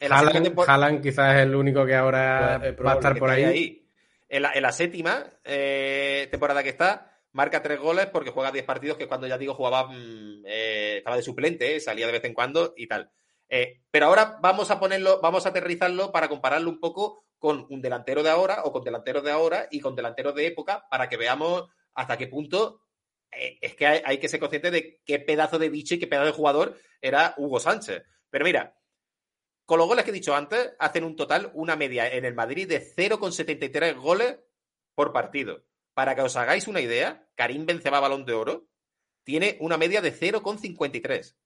en 0.00 0.08
la 0.10 0.18
Haaland, 0.18 0.44
temporada- 0.44 0.74
Haaland 0.74 1.02
quizás 1.02 1.36
es 1.36 1.42
el 1.42 1.54
único 1.54 1.84
que 1.86 1.94
ahora 1.94 2.58
Pues, 2.60 2.86
va 2.86 2.92
a 2.92 2.94
estar 2.96 3.18
por 3.18 3.30
ahí. 3.30 3.84
En, 4.28 4.42
la, 4.42 4.52
en 4.52 4.62
la 4.62 4.72
séptima 4.72 5.24
eh, 5.44 6.28
temporada 6.30 6.62
que 6.62 6.68
está, 6.68 7.18
marca 7.32 7.62
tres 7.62 7.80
goles 7.80 8.06
porque 8.06 8.30
juega 8.30 8.52
10 8.52 8.64
partidos 8.64 8.98
que 8.98 9.08
cuando 9.08 9.26
ya 9.26 9.38
digo 9.38 9.54
jugaba, 9.54 9.88
mm, 9.88 10.44
eh, 10.46 10.94
estaba 10.98 11.16
de 11.16 11.22
suplente, 11.22 11.76
eh, 11.76 11.80
salía 11.80 12.06
de 12.06 12.12
vez 12.12 12.24
en 12.24 12.34
cuando 12.34 12.74
y 12.76 12.86
tal. 12.86 13.10
Pero 13.90 14.06
ahora 14.06 14.36
vamos 14.42 14.70
a 14.70 14.78
ponerlo, 14.78 15.20
vamos 15.22 15.46
a 15.46 15.48
aterrizarlo 15.48 16.12
para 16.12 16.28
compararlo 16.28 16.68
un 16.68 16.78
poco 16.80 17.24
con 17.38 17.66
un 17.70 17.80
delantero 17.80 18.22
de 18.22 18.28
ahora 18.28 18.62
o 18.64 18.72
con 18.72 18.84
delanteros 18.84 19.24
de 19.24 19.30
ahora 19.30 19.68
y 19.70 19.80
con 19.80 19.96
delanteros 19.96 20.34
de 20.34 20.46
época 20.46 20.86
para 20.90 21.08
que 21.08 21.16
veamos 21.16 21.64
hasta 21.94 22.18
qué 22.18 22.26
punto 22.26 22.82
es 23.30 23.74
que 23.74 23.86
hay, 23.86 24.02
hay 24.04 24.18
que 24.18 24.28
ser 24.28 24.40
consciente 24.40 24.70
de 24.70 25.00
qué 25.04 25.18
pedazo 25.18 25.58
de 25.58 25.70
bicho 25.70 25.94
y 25.94 25.98
qué 25.98 26.06
pedazo 26.06 26.26
de 26.26 26.32
jugador 26.32 26.76
era 27.00 27.32
Hugo 27.38 27.58
Sánchez. 27.58 28.02
Pero 28.30 28.44
mira, 28.44 28.78
con 29.64 29.78
los 29.78 29.86
goles 29.86 30.04
que 30.04 30.10
he 30.10 30.14
dicho 30.14 30.34
antes, 30.34 30.72
hacen 30.78 31.04
un 31.04 31.16
total, 31.16 31.50
una 31.54 31.76
media 31.76 32.08
en 32.08 32.24
el 32.24 32.34
Madrid 32.34 32.68
de 32.68 32.80
0,73 32.80 33.96
goles 33.96 34.38
por 34.94 35.12
partido. 35.12 35.64
Para 35.94 36.14
que 36.14 36.22
os 36.22 36.36
hagáis 36.36 36.68
una 36.68 36.80
idea, 36.80 37.28
Karim 37.34 37.66
Benzema 37.66 38.00
Balón 38.00 38.24
de 38.24 38.32
Oro 38.32 38.68
tiene 39.24 39.56
una 39.60 39.76
media 39.76 40.00
de 40.00 40.12
0,53. 40.12 41.36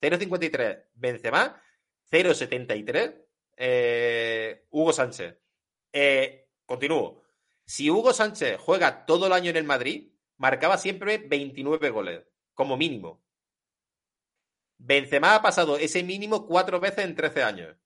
0,53 0.00 0.84
Benzema, 0.94 1.62
0,73 2.10 3.22
eh, 3.56 4.66
Hugo 4.70 4.92
Sánchez. 4.92 5.38
Eh, 5.92 6.48
continúo. 6.66 7.22
Si 7.64 7.90
Hugo 7.90 8.12
Sánchez 8.12 8.58
juega 8.60 9.06
todo 9.06 9.26
el 9.26 9.32
año 9.32 9.50
en 9.50 9.56
el 9.56 9.64
Madrid, 9.64 10.12
marcaba 10.36 10.78
siempre 10.78 11.18
29 11.18 11.90
goles, 11.90 12.24
como 12.54 12.76
mínimo. 12.76 13.21
Benzema 14.84 15.36
ha 15.36 15.42
pasado 15.42 15.76
ese 15.76 16.02
mínimo 16.02 16.44
cuatro 16.44 16.80
veces 16.80 17.04
en 17.04 17.14
13 17.14 17.42
años. 17.44 17.76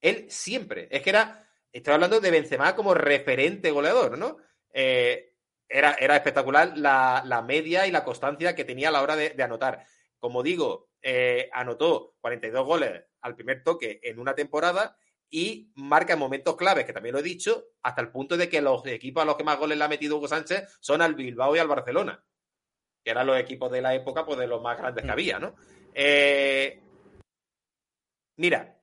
Él 0.00 0.26
siempre. 0.30 0.88
Es 0.90 1.02
que 1.02 1.10
era. 1.10 1.46
Estoy 1.72 1.94
hablando 1.94 2.20
de 2.20 2.30
Benzema 2.30 2.74
como 2.74 2.94
referente 2.94 3.70
goleador, 3.70 4.18
¿no? 4.18 4.38
Eh, 4.72 5.34
era, 5.68 5.92
era 5.92 6.16
espectacular 6.16 6.76
la, 6.76 7.22
la 7.24 7.42
media 7.42 7.86
y 7.86 7.92
la 7.92 8.02
constancia 8.02 8.56
que 8.56 8.64
tenía 8.64 8.88
a 8.88 8.92
la 8.92 9.02
hora 9.02 9.14
de, 9.14 9.40
anotar. 9.42 9.84
Como 10.18 10.42
digo, 10.42 10.90
eh, 11.02 11.48
anotó 11.52 12.16
42 12.20 12.66
goles 12.66 13.04
al 13.20 13.36
primer 13.36 13.62
toque 13.62 14.00
en 14.02 14.18
una 14.18 14.34
temporada 14.34 14.96
y 15.28 15.70
marca 15.76 16.14
en 16.14 16.18
momentos 16.18 16.56
claves, 16.56 16.86
que 16.86 16.92
también 16.92 17.12
lo 17.12 17.20
he 17.20 17.22
dicho, 17.22 17.66
hasta 17.82 18.00
el 18.00 18.10
punto 18.10 18.36
de 18.36 18.48
que 18.48 18.60
los 18.60 18.84
equipos 18.86 19.22
a 19.22 19.26
los 19.26 19.36
que 19.36 19.44
más 19.44 19.58
goles 19.58 19.78
le 19.78 19.84
ha 19.84 19.88
metido 19.88 20.16
Hugo 20.16 20.26
Sánchez 20.26 20.78
son 20.80 21.02
al 21.02 21.14
Bilbao 21.14 21.54
y 21.54 21.60
al 21.60 21.68
Barcelona, 21.68 22.24
que 23.02 23.10
eran 23.10 23.26
los 23.26 23.38
equipos 23.38 23.70
de 23.70 23.82
la 23.82 23.94
época, 23.94 24.24
pues 24.24 24.38
de 24.38 24.46
los 24.46 24.62
más 24.62 24.78
grandes 24.78 25.04
que 25.04 25.10
había, 25.10 25.38
¿no? 25.38 25.54
Eh, 25.94 26.80
mira, 28.36 28.80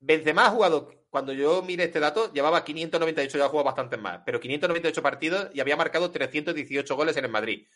Benzema 0.00 0.46
ha 0.46 0.50
jugado, 0.50 1.06
cuando 1.10 1.32
yo 1.32 1.62
mire 1.62 1.84
este 1.84 2.00
dato, 2.00 2.32
llevaba 2.32 2.64
598, 2.64 3.38
ya 3.38 3.44
ha 3.44 3.48
jugado 3.48 3.66
bastantes 3.66 4.00
más, 4.00 4.22
pero 4.24 4.40
598 4.40 5.02
partidos 5.02 5.50
y 5.54 5.60
había 5.60 5.76
marcado 5.76 6.10
318 6.10 6.96
goles 6.96 7.16
en 7.16 7.24
el 7.24 7.30
Madrid. 7.30 7.66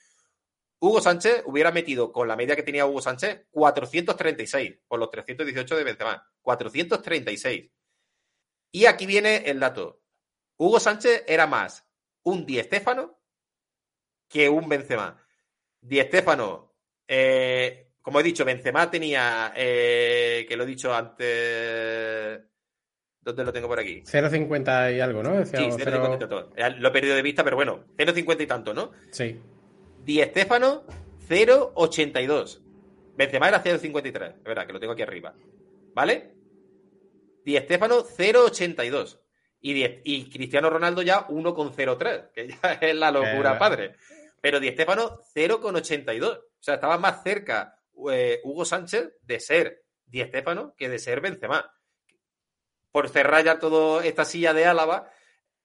Hugo 0.79 1.01
Sánchez 1.01 1.43
hubiera 1.47 1.73
metido, 1.73 2.13
con 2.13 2.29
la 2.29 2.37
media 2.37 2.55
que 2.55 2.63
tenía 2.63 2.87
Hugo 2.87 3.01
Sánchez, 3.01 3.47
436 3.51 4.81
por 4.87 4.99
los 4.99 5.11
318 5.11 5.77
de 5.77 5.85
Benzema. 5.85 6.31
436. 6.43 7.71
Y 8.73 8.87
aquí 8.87 9.07
viene 9.07 9.37
el 9.47 9.59
dato. 9.59 10.03
Hugo 10.59 10.79
Sánchez 10.79 11.25
era 11.27 11.47
más 11.47 11.87
un 12.25 12.45
Di 12.45 12.63
Stéfano 12.63 13.19
que 14.29 14.49
un 14.49 14.69
Benzema. 14.69 15.26
Di 15.87 16.01
Stéfano, 16.01 16.73
eh, 17.07 17.91
como 18.03 18.21
he 18.21 18.23
dicho, 18.23 18.45
Benzema 18.45 18.91
tenía, 18.91 19.53
eh, 19.57 20.45
que 20.49 20.57
lo 20.57 20.65
he 20.65 20.67
dicho 20.67 20.93
antes, 20.95 22.41
¿dónde 23.21 23.45
lo 23.45 23.53
tengo 23.53 23.69
por 23.69 23.79
aquí? 23.79 24.03
0,50 24.05 24.97
y 24.97 25.01
algo, 25.01 25.23
¿no? 25.23 25.37
Decía, 25.39 25.61
Sí, 25.61 25.67
o 25.67 25.77
0,50 25.79 26.17
y 26.17 26.19
tanto. 26.19 26.53
Lo 26.79 26.89
he 26.89 26.93
perdido 26.93 27.15
de 27.17 27.23
vista, 27.23 27.45
pero 27.45 27.57
bueno, 27.57 27.85
0,50 27.97 28.43
y 28.43 28.47
tanto, 28.47 28.75
¿no? 28.75 28.93
Sí. 29.11 29.41
Di 30.05 30.23
Stéfano, 30.23 30.85
0,82. 31.29 32.61
Benzema 33.17 33.49
era 33.49 33.63
0,53. 33.63 34.35
Es 34.39 34.45
verdad, 34.45 34.67
que 34.67 34.73
lo 34.73 34.81
tengo 34.81 34.93
aquí 34.93 35.03
arriba. 35.03 35.35
¿Vale? 35.95 36.35
Di 37.45 37.57
Stéfano, 37.59 38.05
0,82. 38.05 39.21
Y, 39.61 39.85
y 40.05 40.29
Cristiano 40.31 40.71
Ronaldo 40.71 41.03
ya 41.03 41.27
1,03, 41.27 42.31
que 42.33 42.49
ya 42.49 42.73
es 42.81 42.95
la 42.95 43.11
locura 43.11 43.55
Eh. 43.55 43.59
padre. 43.59 43.95
Pero 44.47 44.61
Di 44.61 44.71
Stéfano, 44.71 45.23
0,82. 45.35 46.39
O 46.39 46.43
sea, 46.61 46.75
estaba 46.75 46.99
más 46.99 47.25
cerca 47.25 47.81
eh, 48.13 48.41
Hugo 48.45 48.65
Sánchez 48.65 49.15
de 49.21 49.41
ser 49.41 49.83
Di 50.05 50.23
Stéfano 50.23 50.73
que 50.77 50.89
de 50.89 51.01
ser 51.01 51.21
Benzema. 51.21 51.69
Por 52.93 53.09
cerrar 53.09 53.45
ya 53.45 53.59
toda 53.59 54.07
esta 54.07 54.25
silla 54.25 54.55
de 54.55 54.65
Álava, 54.65 55.11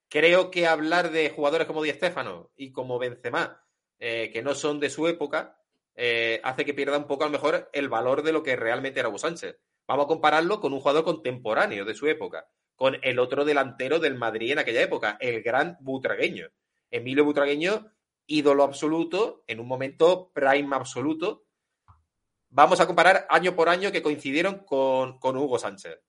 creo 0.08 0.50
que 0.50 0.66
hablar 0.66 1.12
de 1.12 1.30
jugadores 1.30 1.68
como 1.68 1.84
Di 1.84 1.92
Stéfano 1.92 2.50
y 2.56 2.72
como 2.72 2.98
Benzema 2.98 3.64
eh, 4.00 4.32
que 4.32 4.42
no 4.42 4.52
son 4.52 4.80
de 4.80 4.90
su 4.90 5.06
época, 5.06 5.56
eh, 5.94 6.40
hace 6.42 6.64
que 6.64 6.74
pierda 6.74 6.98
un 6.98 7.06
poco 7.06 7.22
a 7.22 7.28
lo 7.28 7.32
mejor 7.32 7.70
el 7.72 7.88
valor 7.88 8.24
de 8.24 8.32
lo 8.32 8.42
que 8.42 8.56
realmente 8.56 8.98
era 8.98 9.10
Hugo 9.10 9.18
Sánchez. 9.18 9.60
Vamos 9.86 10.06
a 10.06 10.08
compararlo 10.08 10.60
con 10.60 10.72
un 10.72 10.80
jugador 10.80 11.04
contemporáneo 11.04 11.84
de 11.84 11.94
su 11.94 12.08
época, 12.08 12.48
con 12.74 12.98
el 13.02 13.20
otro 13.20 13.44
delantero 13.44 14.00
del 14.00 14.16
Madrid 14.16 14.50
en 14.50 14.58
aquella 14.58 14.82
época, 14.82 15.18
el 15.20 15.40
gran 15.40 15.76
Butragueño. 15.78 16.48
Emilio 16.90 17.24
Butragueño, 17.24 17.92
ídolo 18.26 18.64
absoluto, 18.64 19.44
en 19.46 19.60
un 19.60 19.68
momento 19.68 20.30
prime 20.32 20.74
absoluto. 20.74 21.44
Vamos 22.48 22.80
a 22.80 22.86
comparar 22.86 23.26
año 23.30 23.54
por 23.54 23.68
año 23.68 23.92
que 23.92 24.02
coincidieron 24.02 24.64
con, 24.64 25.18
con 25.18 25.36
Hugo 25.36 25.58
Sánchez. 25.58 26.00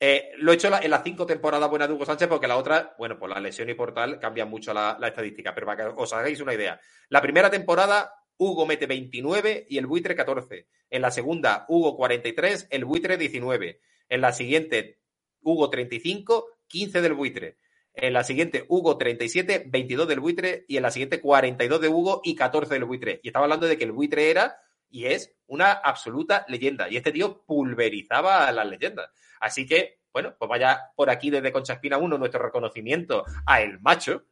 Eh, 0.00 0.32
lo 0.38 0.52
he 0.52 0.56
hecho 0.56 0.68
en 0.74 0.90
las 0.90 1.04
cinco 1.04 1.24
temporadas 1.24 1.70
buenas 1.70 1.88
de 1.88 1.94
Hugo 1.94 2.04
Sánchez 2.04 2.28
porque 2.28 2.48
la 2.48 2.56
otra, 2.56 2.94
bueno, 2.98 3.18
por 3.18 3.30
la 3.30 3.40
lesión 3.40 3.70
y 3.70 3.74
por 3.74 3.94
tal, 3.94 4.18
cambia 4.18 4.44
mucho 4.44 4.74
la, 4.74 4.96
la 5.00 5.08
estadística. 5.08 5.54
Pero 5.54 5.66
para 5.66 5.84
que 5.84 5.94
os 5.96 6.12
hagáis 6.12 6.40
una 6.40 6.54
idea. 6.54 6.80
La 7.08 7.22
primera 7.22 7.50
temporada, 7.50 8.12
Hugo 8.36 8.66
mete 8.66 8.86
29 8.86 9.66
y 9.68 9.78
el 9.78 9.86
buitre 9.86 10.14
14. 10.14 10.68
En 10.90 11.02
la 11.02 11.10
segunda, 11.10 11.64
Hugo 11.68 11.96
43, 11.96 12.68
el 12.70 12.84
buitre 12.84 13.16
19. 13.16 13.80
En 14.08 14.20
la 14.20 14.32
siguiente, 14.32 15.00
Hugo 15.42 15.70
35, 15.70 16.48
15 16.66 17.00
del 17.00 17.14
buitre. 17.14 17.58
En 17.94 18.12
la 18.12 18.24
siguiente, 18.24 18.64
Hugo 18.68 18.98
37, 18.98 19.66
22 19.68 20.08
del 20.08 20.20
buitre. 20.20 20.64
Y 20.66 20.76
en 20.76 20.82
la 20.82 20.90
siguiente, 20.90 21.20
42 21.20 21.80
de 21.80 21.88
Hugo 21.88 22.20
y 22.24 22.34
14 22.34 22.74
del 22.74 22.84
buitre. 22.84 23.20
Y 23.22 23.28
estaba 23.28 23.44
hablando 23.44 23.66
de 23.66 23.78
que 23.78 23.84
el 23.84 23.92
buitre 23.92 24.30
era 24.30 24.58
y 24.90 25.06
es 25.06 25.32
una 25.46 25.72
absoluta 25.72 26.44
leyenda. 26.48 26.88
Y 26.90 26.96
este 26.96 27.12
tío 27.12 27.44
pulverizaba 27.44 28.48
a 28.48 28.52
las 28.52 28.66
leyendas. 28.66 29.10
Así 29.40 29.64
que, 29.66 30.00
bueno, 30.12 30.34
pues 30.38 30.48
vaya 30.48 30.90
por 30.96 31.08
aquí 31.08 31.30
desde 31.30 31.52
Concha 31.52 31.74
Espina 31.74 31.98
1 31.98 32.18
nuestro 32.18 32.42
reconocimiento 32.42 33.24
a 33.46 33.62
El 33.62 33.80
Macho. 33.80 34.24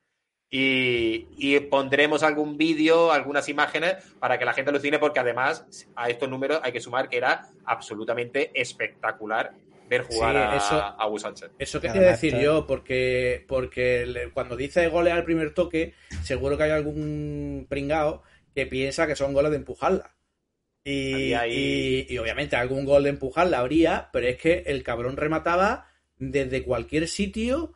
Y, 0.51 1.29
y 1.39 1.59
pondremos 1.61 2.23
algún 2.23 2.59
vídeo, 2.59 3.11
algunas 3.11 3.49
imágenes 3.49 3.97
para 4.19 4.39
que 4.39 4.45
la 4.45 4.53
gente 4.53 4.71
alucine, 4.71 4.99
porque 4.99 5.19
además 5.19 5.67
a 5.97 6.11
estos 6.11 6.29
números 6.29 6.61
hay 6.63 6.73
que 6.73 6.81
sumar 6.81 7.09
que 7.09 7.17
era 7.17 7.49
absolutamente 7.65 8.51
espectacular 8.55 9.55
ver 9.85 10.03
jugar 10.03 10.33
Sí, 10.35 10.39
a, 10.39 10.57
eso- 10.57 10.83
a 11.01 11.07
Hugo 11.09 11.19
Sánchez. 11.19 11.51
Eso 11.59 11.79
Además, 11.79 11.95
quería 11.95 12.11
decir 12.13 12.39
yo, 12.39 12.67
porque, 12.67 13.45
porque 13.49 14.07
le- 14.07 14.31
cuando 14.31 14.57
dice 14.57 14.87
goles 14.89 15.13
al 15.13 15.25
primer 15.25 15.53
toque, 15.55 15.95
seguro 16.23 16.57
que 16.57 16.65
hay 16.65 16.71
algún 16.71 17.67
pringao 17.69 18.23
que 18.55 18.67
piensa 18.67 19.07
que 19.07 19.17
son 19.17 19.33
goles 19.33 19.51
de 19.51 19.57
empujarla. 19.59 20.15
Y, 20.85 21.33
ahí- 21.35 22.07
y- 22.09 22.15
y 22.15 22.19
obviamente 22.19 22.57
algún 22.57 22.85
gol 22.85 23.05
de 23.05 23.11
empujarla 23.11 23.61
habría, 23.61 24.09
pero 24.13 24.27
es 24.27 24.37
que 24.37 24.65
el 24.67 24.83
cabrón 24.83 25.17
remataba 25.17 25.87
desde 26.17 26.63
cualquier 26.65 27.07
sitio 27.07 27.75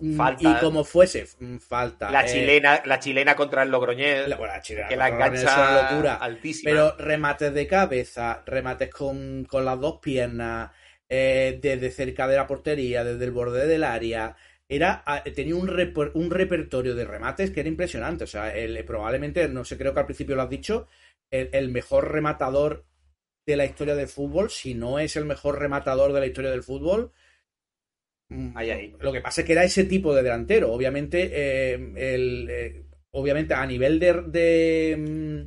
mm, 0.00 0.16
Falta. 0.16 0.42
y 0.50 0.60
como 0.60 0.84
fuese, 0.84 1.26
mm, 1.38 1.56
falta. 1.58 2.10
La 2.10 2.22
Eh, 2.26 2.32
chilena, 2.32 2.82
la 2.84 2.98
chilena 2.98 3.34
contra 3.36 3.62
el 3.62 3.70
Logroñés, 3.70 4.28
la- 4.28 4.36
bueno, 4.36 4.54
la 4.54 4.60
chilena 4.60 4.88
que 4.88 4.96
la 4.96 5.08
engancha 5.08 5.40
es 5.40 5.44
una 5.56 5.82
locura. 5.90 6.14
altísima. 6.16 6.70
Pero 6.70 6.96
remates 6.98 7.54
de 7.54 7.66
cabeza, 7.66 8.42
remates 8.44 8.90
con, 8.90 9.44
con 9.48 9.64
las 9.64 9.80
dos 9.80 9.98
piernas, 10.02 10.70
eh, 11.08 11.58
desde 11.62 11.90
cerca 11.90 12.26
de 12.28 12.36
la 12.36 12.46
portería, 12.46 13.04
desde 13.04 13.24
el 13.24 13.30
borde 13.32 13.66
del 13.66 13.84
área. 13.84 14.36
Era, 14.68 15.02
ah, 15.06 15.22
tenía 15.24 15.56
un, 15.56 15.68
reper- 15.68 16.10
un 16.14 16.30
repertorio 16.30 16.94
de 16.94 17.04
remates 17.04 17.50
que 17.50 17.60
era 17.60 17.68
impresionante. 17.68 18.24
O 18.24 18.26
sea, 18.26 18.54
el- 18.56 18.84
probablemente, 18.84 19.48
no 19.48 19.64
sé, 19.64 19.78
creo 19.78 19.94
que 19.94 20.00
al 20.00 20.06
principio 20.06 20.36
lo 20.36 20.42
has 20.42 20.50
dicho, 20.50 20.86
el, 21.30 21.48
el 21.52 21.68
mejor 21.70 22.12
rematador 22.12 22.84
de 23.46 23.56
la 23.56 23.64
historia 23.66 23.94
del 23.96 24.08
fútbol, 24.08 24.50
si 24.50 24.74
no 24.74 24.98
es 24.98 25.16
el 25.16 25.24
mejor 25.24 25.58
rematador 25.58 26.12
de 26.12 26.20
la 26.20 26.26
historia 26.26 26.50
del 26.50 26.62
fútbol. 26.62 27.12
mm, 28.28 28.50
Ahí, 28.56 28.70
ahí. 28.70 28.96
Lo 29.00 29.12
que 29.12 29.20
pasa 29.20 29.40
es 29.40 29.46
que 29.46 29.52
era 29.52 29.64
ese 29.64 29.84
tipo 29.84 30.14
de 30.14 30.22
delantero. 30.22 30.72
Obviamente, 30.72 31.30
eh, 31.32 31.74
el, 31.96 32.46
eh, 32.50 32.84
obviamente 33.12 33.54
a 33.54 33.66
nivel 33.66 33.98
de, 33.98 34.12
de, 34.22 34.96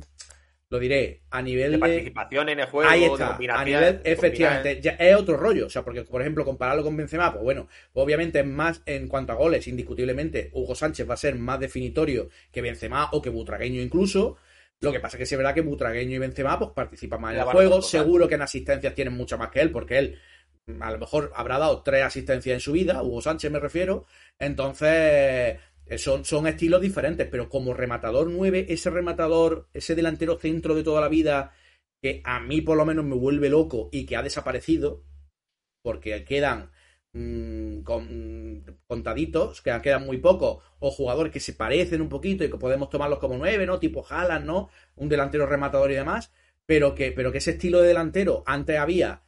lo 0.72 0.78
diré, 0.78 1.20
a 1.28 1.42
nivel 1.42 1.72
de 1.72 1.76
de, 1.76 1.78
participación 1.78 2.48
en 2.48 2.60
el 2.60 2.64
juego, 2.64 2.88
Ahí 2.88 3.04
está, 3.04 3.28
combinación, 3.28 3.60
a 3.60 3.64
nivel, 3.66 4.02
de 4.02 4.10
efectivamente, 4.10 4.80
ya 4.80 4.92
es 4.92 5.14
otro 5.14 5.36
rollo, 5.36 5.66
o 5.66 5.68
sea, 5.68 5.84
porque 5.84 6.02
por 6.02 6.22
ejemplo, 6.22 6.46
compararlo 6.46 6.82
con 6.82 6.96
Benzema, 6.96 7.30
pues 7.30 7.44
bueno, 7.44 7.68
obviamente 7.92 8.40
es 8.40 8.46
más 8.46 8.80
en 8.86 9.06
cuanto 9.06 9.34
a 9.34 9.36
goles, 9.36 9.68
indiscutiblemente, 9.68 10.48
Hugo 10.54 10.74
Sánchez 10.74 11.06
va 11.06 11.12
a 11.12 11.18
ser 11.18 11.34
más 11.34 11.60
definitorio 11.60 12.30
que 12.50 12.62
Benzema 12.62 13.10
o 13.12 13.20
que 13.20 13.28
Butragueño 13.28 13.82
incluso, 13.82 14.38
lo 14.80 14.90
que 14.90 14.98
pasa 14.98 15.18
es 15.18 15.18
que 15.18 15.26
sí 15.26 15.34
es 15.34 15.38
verdad 15.38 15.52
que 15.52 15.60
Butragueño 15.60 16.16
y 16.16 16.18
Benzema 16.18 16.58
pues 16.58 16.70
participan 16.70 17.20
más 17.20 17.34
en 17.34 17.40
el 17.40 17.44
juego, 17.44 17.82
seguro 17.82 18.26
que 18.26 18.36
en 18.36 18.42
asistencias 18.42 18.94
tienen 18.94 19.12
mucho 19.12 19.36
más 19.36 19.50
que 19.50 19.60
él, 19.60 19.70
porque 19.70 19.98
él 19.98 20.18
a 20.80 20.90
lo 20.90 20.98
mejor 20.98 21.32
habrá 21.34 21.58
dado 21.58 21.82
tres 21.82 22.02
asistencias 22.02 22.54
en 22.54 22.60
su 22.60 22.72
vida, 22.72 23.02
Hugo 23.02 23.20
Sánchez 23.20 23.50
me 23.50 23.58
refiero, 23.60 24.06
entonces 24.38 25.58
son, 25.98 26.24
son 26.24 26.46
estilos 26.46 26.80
diferentes, 26.80 27.28
pero 27.30 27.48
como 27.48 27.74
rematador 27.74 28.28
9, 28.30 28.66
ese 28.68 28.90
rematador, 28.90 29.68
ese 29.72 29.94
delantero 29.94 30.38
centro 30.38 30.74
de 30.74 30.82
toda 30.84 31.00
la 31.00 31.08
vida, 31.08 31.52
que 32.02 32.20
a 32.24 32.40
mí 32.40 32.60
por 32.60 32.76
lo 32.76 32.84
menos 32.84 33.04
me 33.04 33.14
vuelve 33.16 33.48
loco 33.48 33.88
y 33.92 34.06
que 34.06 34.16
ha 34.16 34.22
desaparecido, 34.22 35.04
porque 35.82 36.24
quedan 36.24 36.70
mm, 37.12 37.82
con- 37.82 38.64
contaditos, 38.86 39.62
que 39.62 39.78
quedan 39.82 40.06
muy 40.06 40.18
pocos, 40.18 40.62
o 40.80 40.90
jugadores 40.90 41.32
que 41.32 41.40
se 41.40 41.54
parecen 41.54 42.00
un 42.02 42.08
poquito 42.08 42.44
y 42.44 42.50
que 42.50 42.58
podemos 42.58 42.90
tomarlos 42.90 43.18
como 43.18 43.36
9, 43.36 43.66
¿no? 43.66 43.78
Tipo 43.78 44.04
Haaland, 44.08 44.46
¿no? 44.46 44.70
Un 44.96 45.08
delantero 45.08 45.46
rematador 45.46 45.90
y 45.90 45.94
demás, 45.94 46.32
pero 46.66 46.94
que, 46.94 47.12
pero 47.12 47.32
que 47.32 47.38
ese 47.38 47.52
estilo 47.52 47.80
de 47.80 47.88
delantero, 47.88 48.42
antes 48.46 48.78
había 48.78 49.22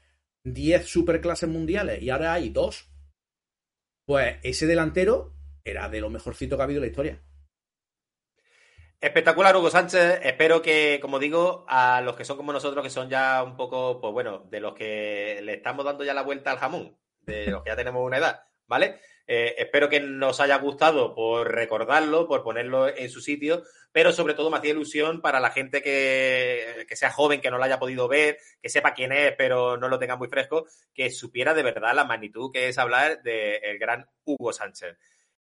10 0.45 0.87
superclases 0.87 1.49
mundiales 1.49 2.03
y 2.03 2.11
ahora 2.11 2.35
hay 2.35 2.51
dos, 2.51 2.91
pues 4.07 4.37
ese 4.43 4.67
delantero 4.67 5.33
era 5.65 5.89
de 5.89 6.01
lo 6.01 6.11
mejorcito 6.11 6.57
que 6.57 6.63
ha 6.63 6.65
habido 6.65 6.79
en 6.79 6.83
la 6.83 6.89
historia. 6.89 7.23
Espectacular, 9.01 9.57
Hugo 9.57 9.71
Sánchez. 9.71 10.21
Espero 10.23 10.63
que, 10.63 10.99
como 11.01 11.19
digo, 11.19 11.65
a 11.69 12.01
los 12.03 12.17
que 12.17 12.25
son 12.25 12.37
como 12.37 12.53
nosotros, 12.53 12.83
que 12.83 12.91
son 12.91 13.09
ya 13.09 13.43
un 13.43 13.57
poco, 13.57 14.01
pues 14.01 14.13
bueno, 14.13 14.47
de 14.51 14.61
los 14.61 14.75
que 14.75 15.41
le 15.43 15.55
estamos 15.55 15.85
dando 15.85 16.05
ya 16.05 16.15
la 16.15 16.23
vuelta 16.23 16.51
al 16.51 16.59
jamón, 16.59 16.97
de 17.21 17.49
los 17.49 17.63
que 17.63 17.71
ya 17.71 17.77
tenemos 17.77 18.05
una 18.07 18.19
edad, 18.19 18.45
¿vale? 18.67 19.01
Eh, 19.27 19.55
espero 19.59 19.89
que 19.89 20.01
nos 20.01 20.41
haya 20.41 20.57
gustado 20.59 21.15
por 21.15 21.51
recordarlo, 21.51 22.27
por 22.29 22.43
ponerlo 22.43 22.89
en 22.89 23.09
su 23.11 23.21
sitio, 23.21 23.63
pero 23.91 24.13
sobre 24.13 24.35
todo 24.35 24.51
me 24.51 24.59
hacía 24.59 24.73
ilusión 24.73 25.23
para 25.23 25.41
la 25.41 25.51
gente 25.51 25.83
que, 25.83 26.87
que 26.87 26.97
sea 26.97 27.11
joven, 27.11 27.41
que 27.41 27.51
no 27.51 27.59
lo 27.59 27.65
haya 27.65 27.79
podido 27.79 28.07
ver, 28.07 28.39
que 28.61 28.69
sepa 28.69 28.95
quién 28.95 29.13
es, 29.13 29.33
pero 29.37 29.77
no 29.77 29.89
lo 29.89 29.99
tenga 29.99 30.17
muy 30.17 30.29
fresco, 30.29 30.67
que 30.95 31.11
supiera 31.11 31.55
de 31.55 31.63
verdad 31.63 31.95
la 31.95 32.05
magnitud 32.05 32.51
que 32.53 32.69
es 32.69 32.79
hablar 32.79 33.23
del 33.23 33.79
gran 33.79 34.07
Hugo 34.25 34.53
Sánchez. 34.53 34.97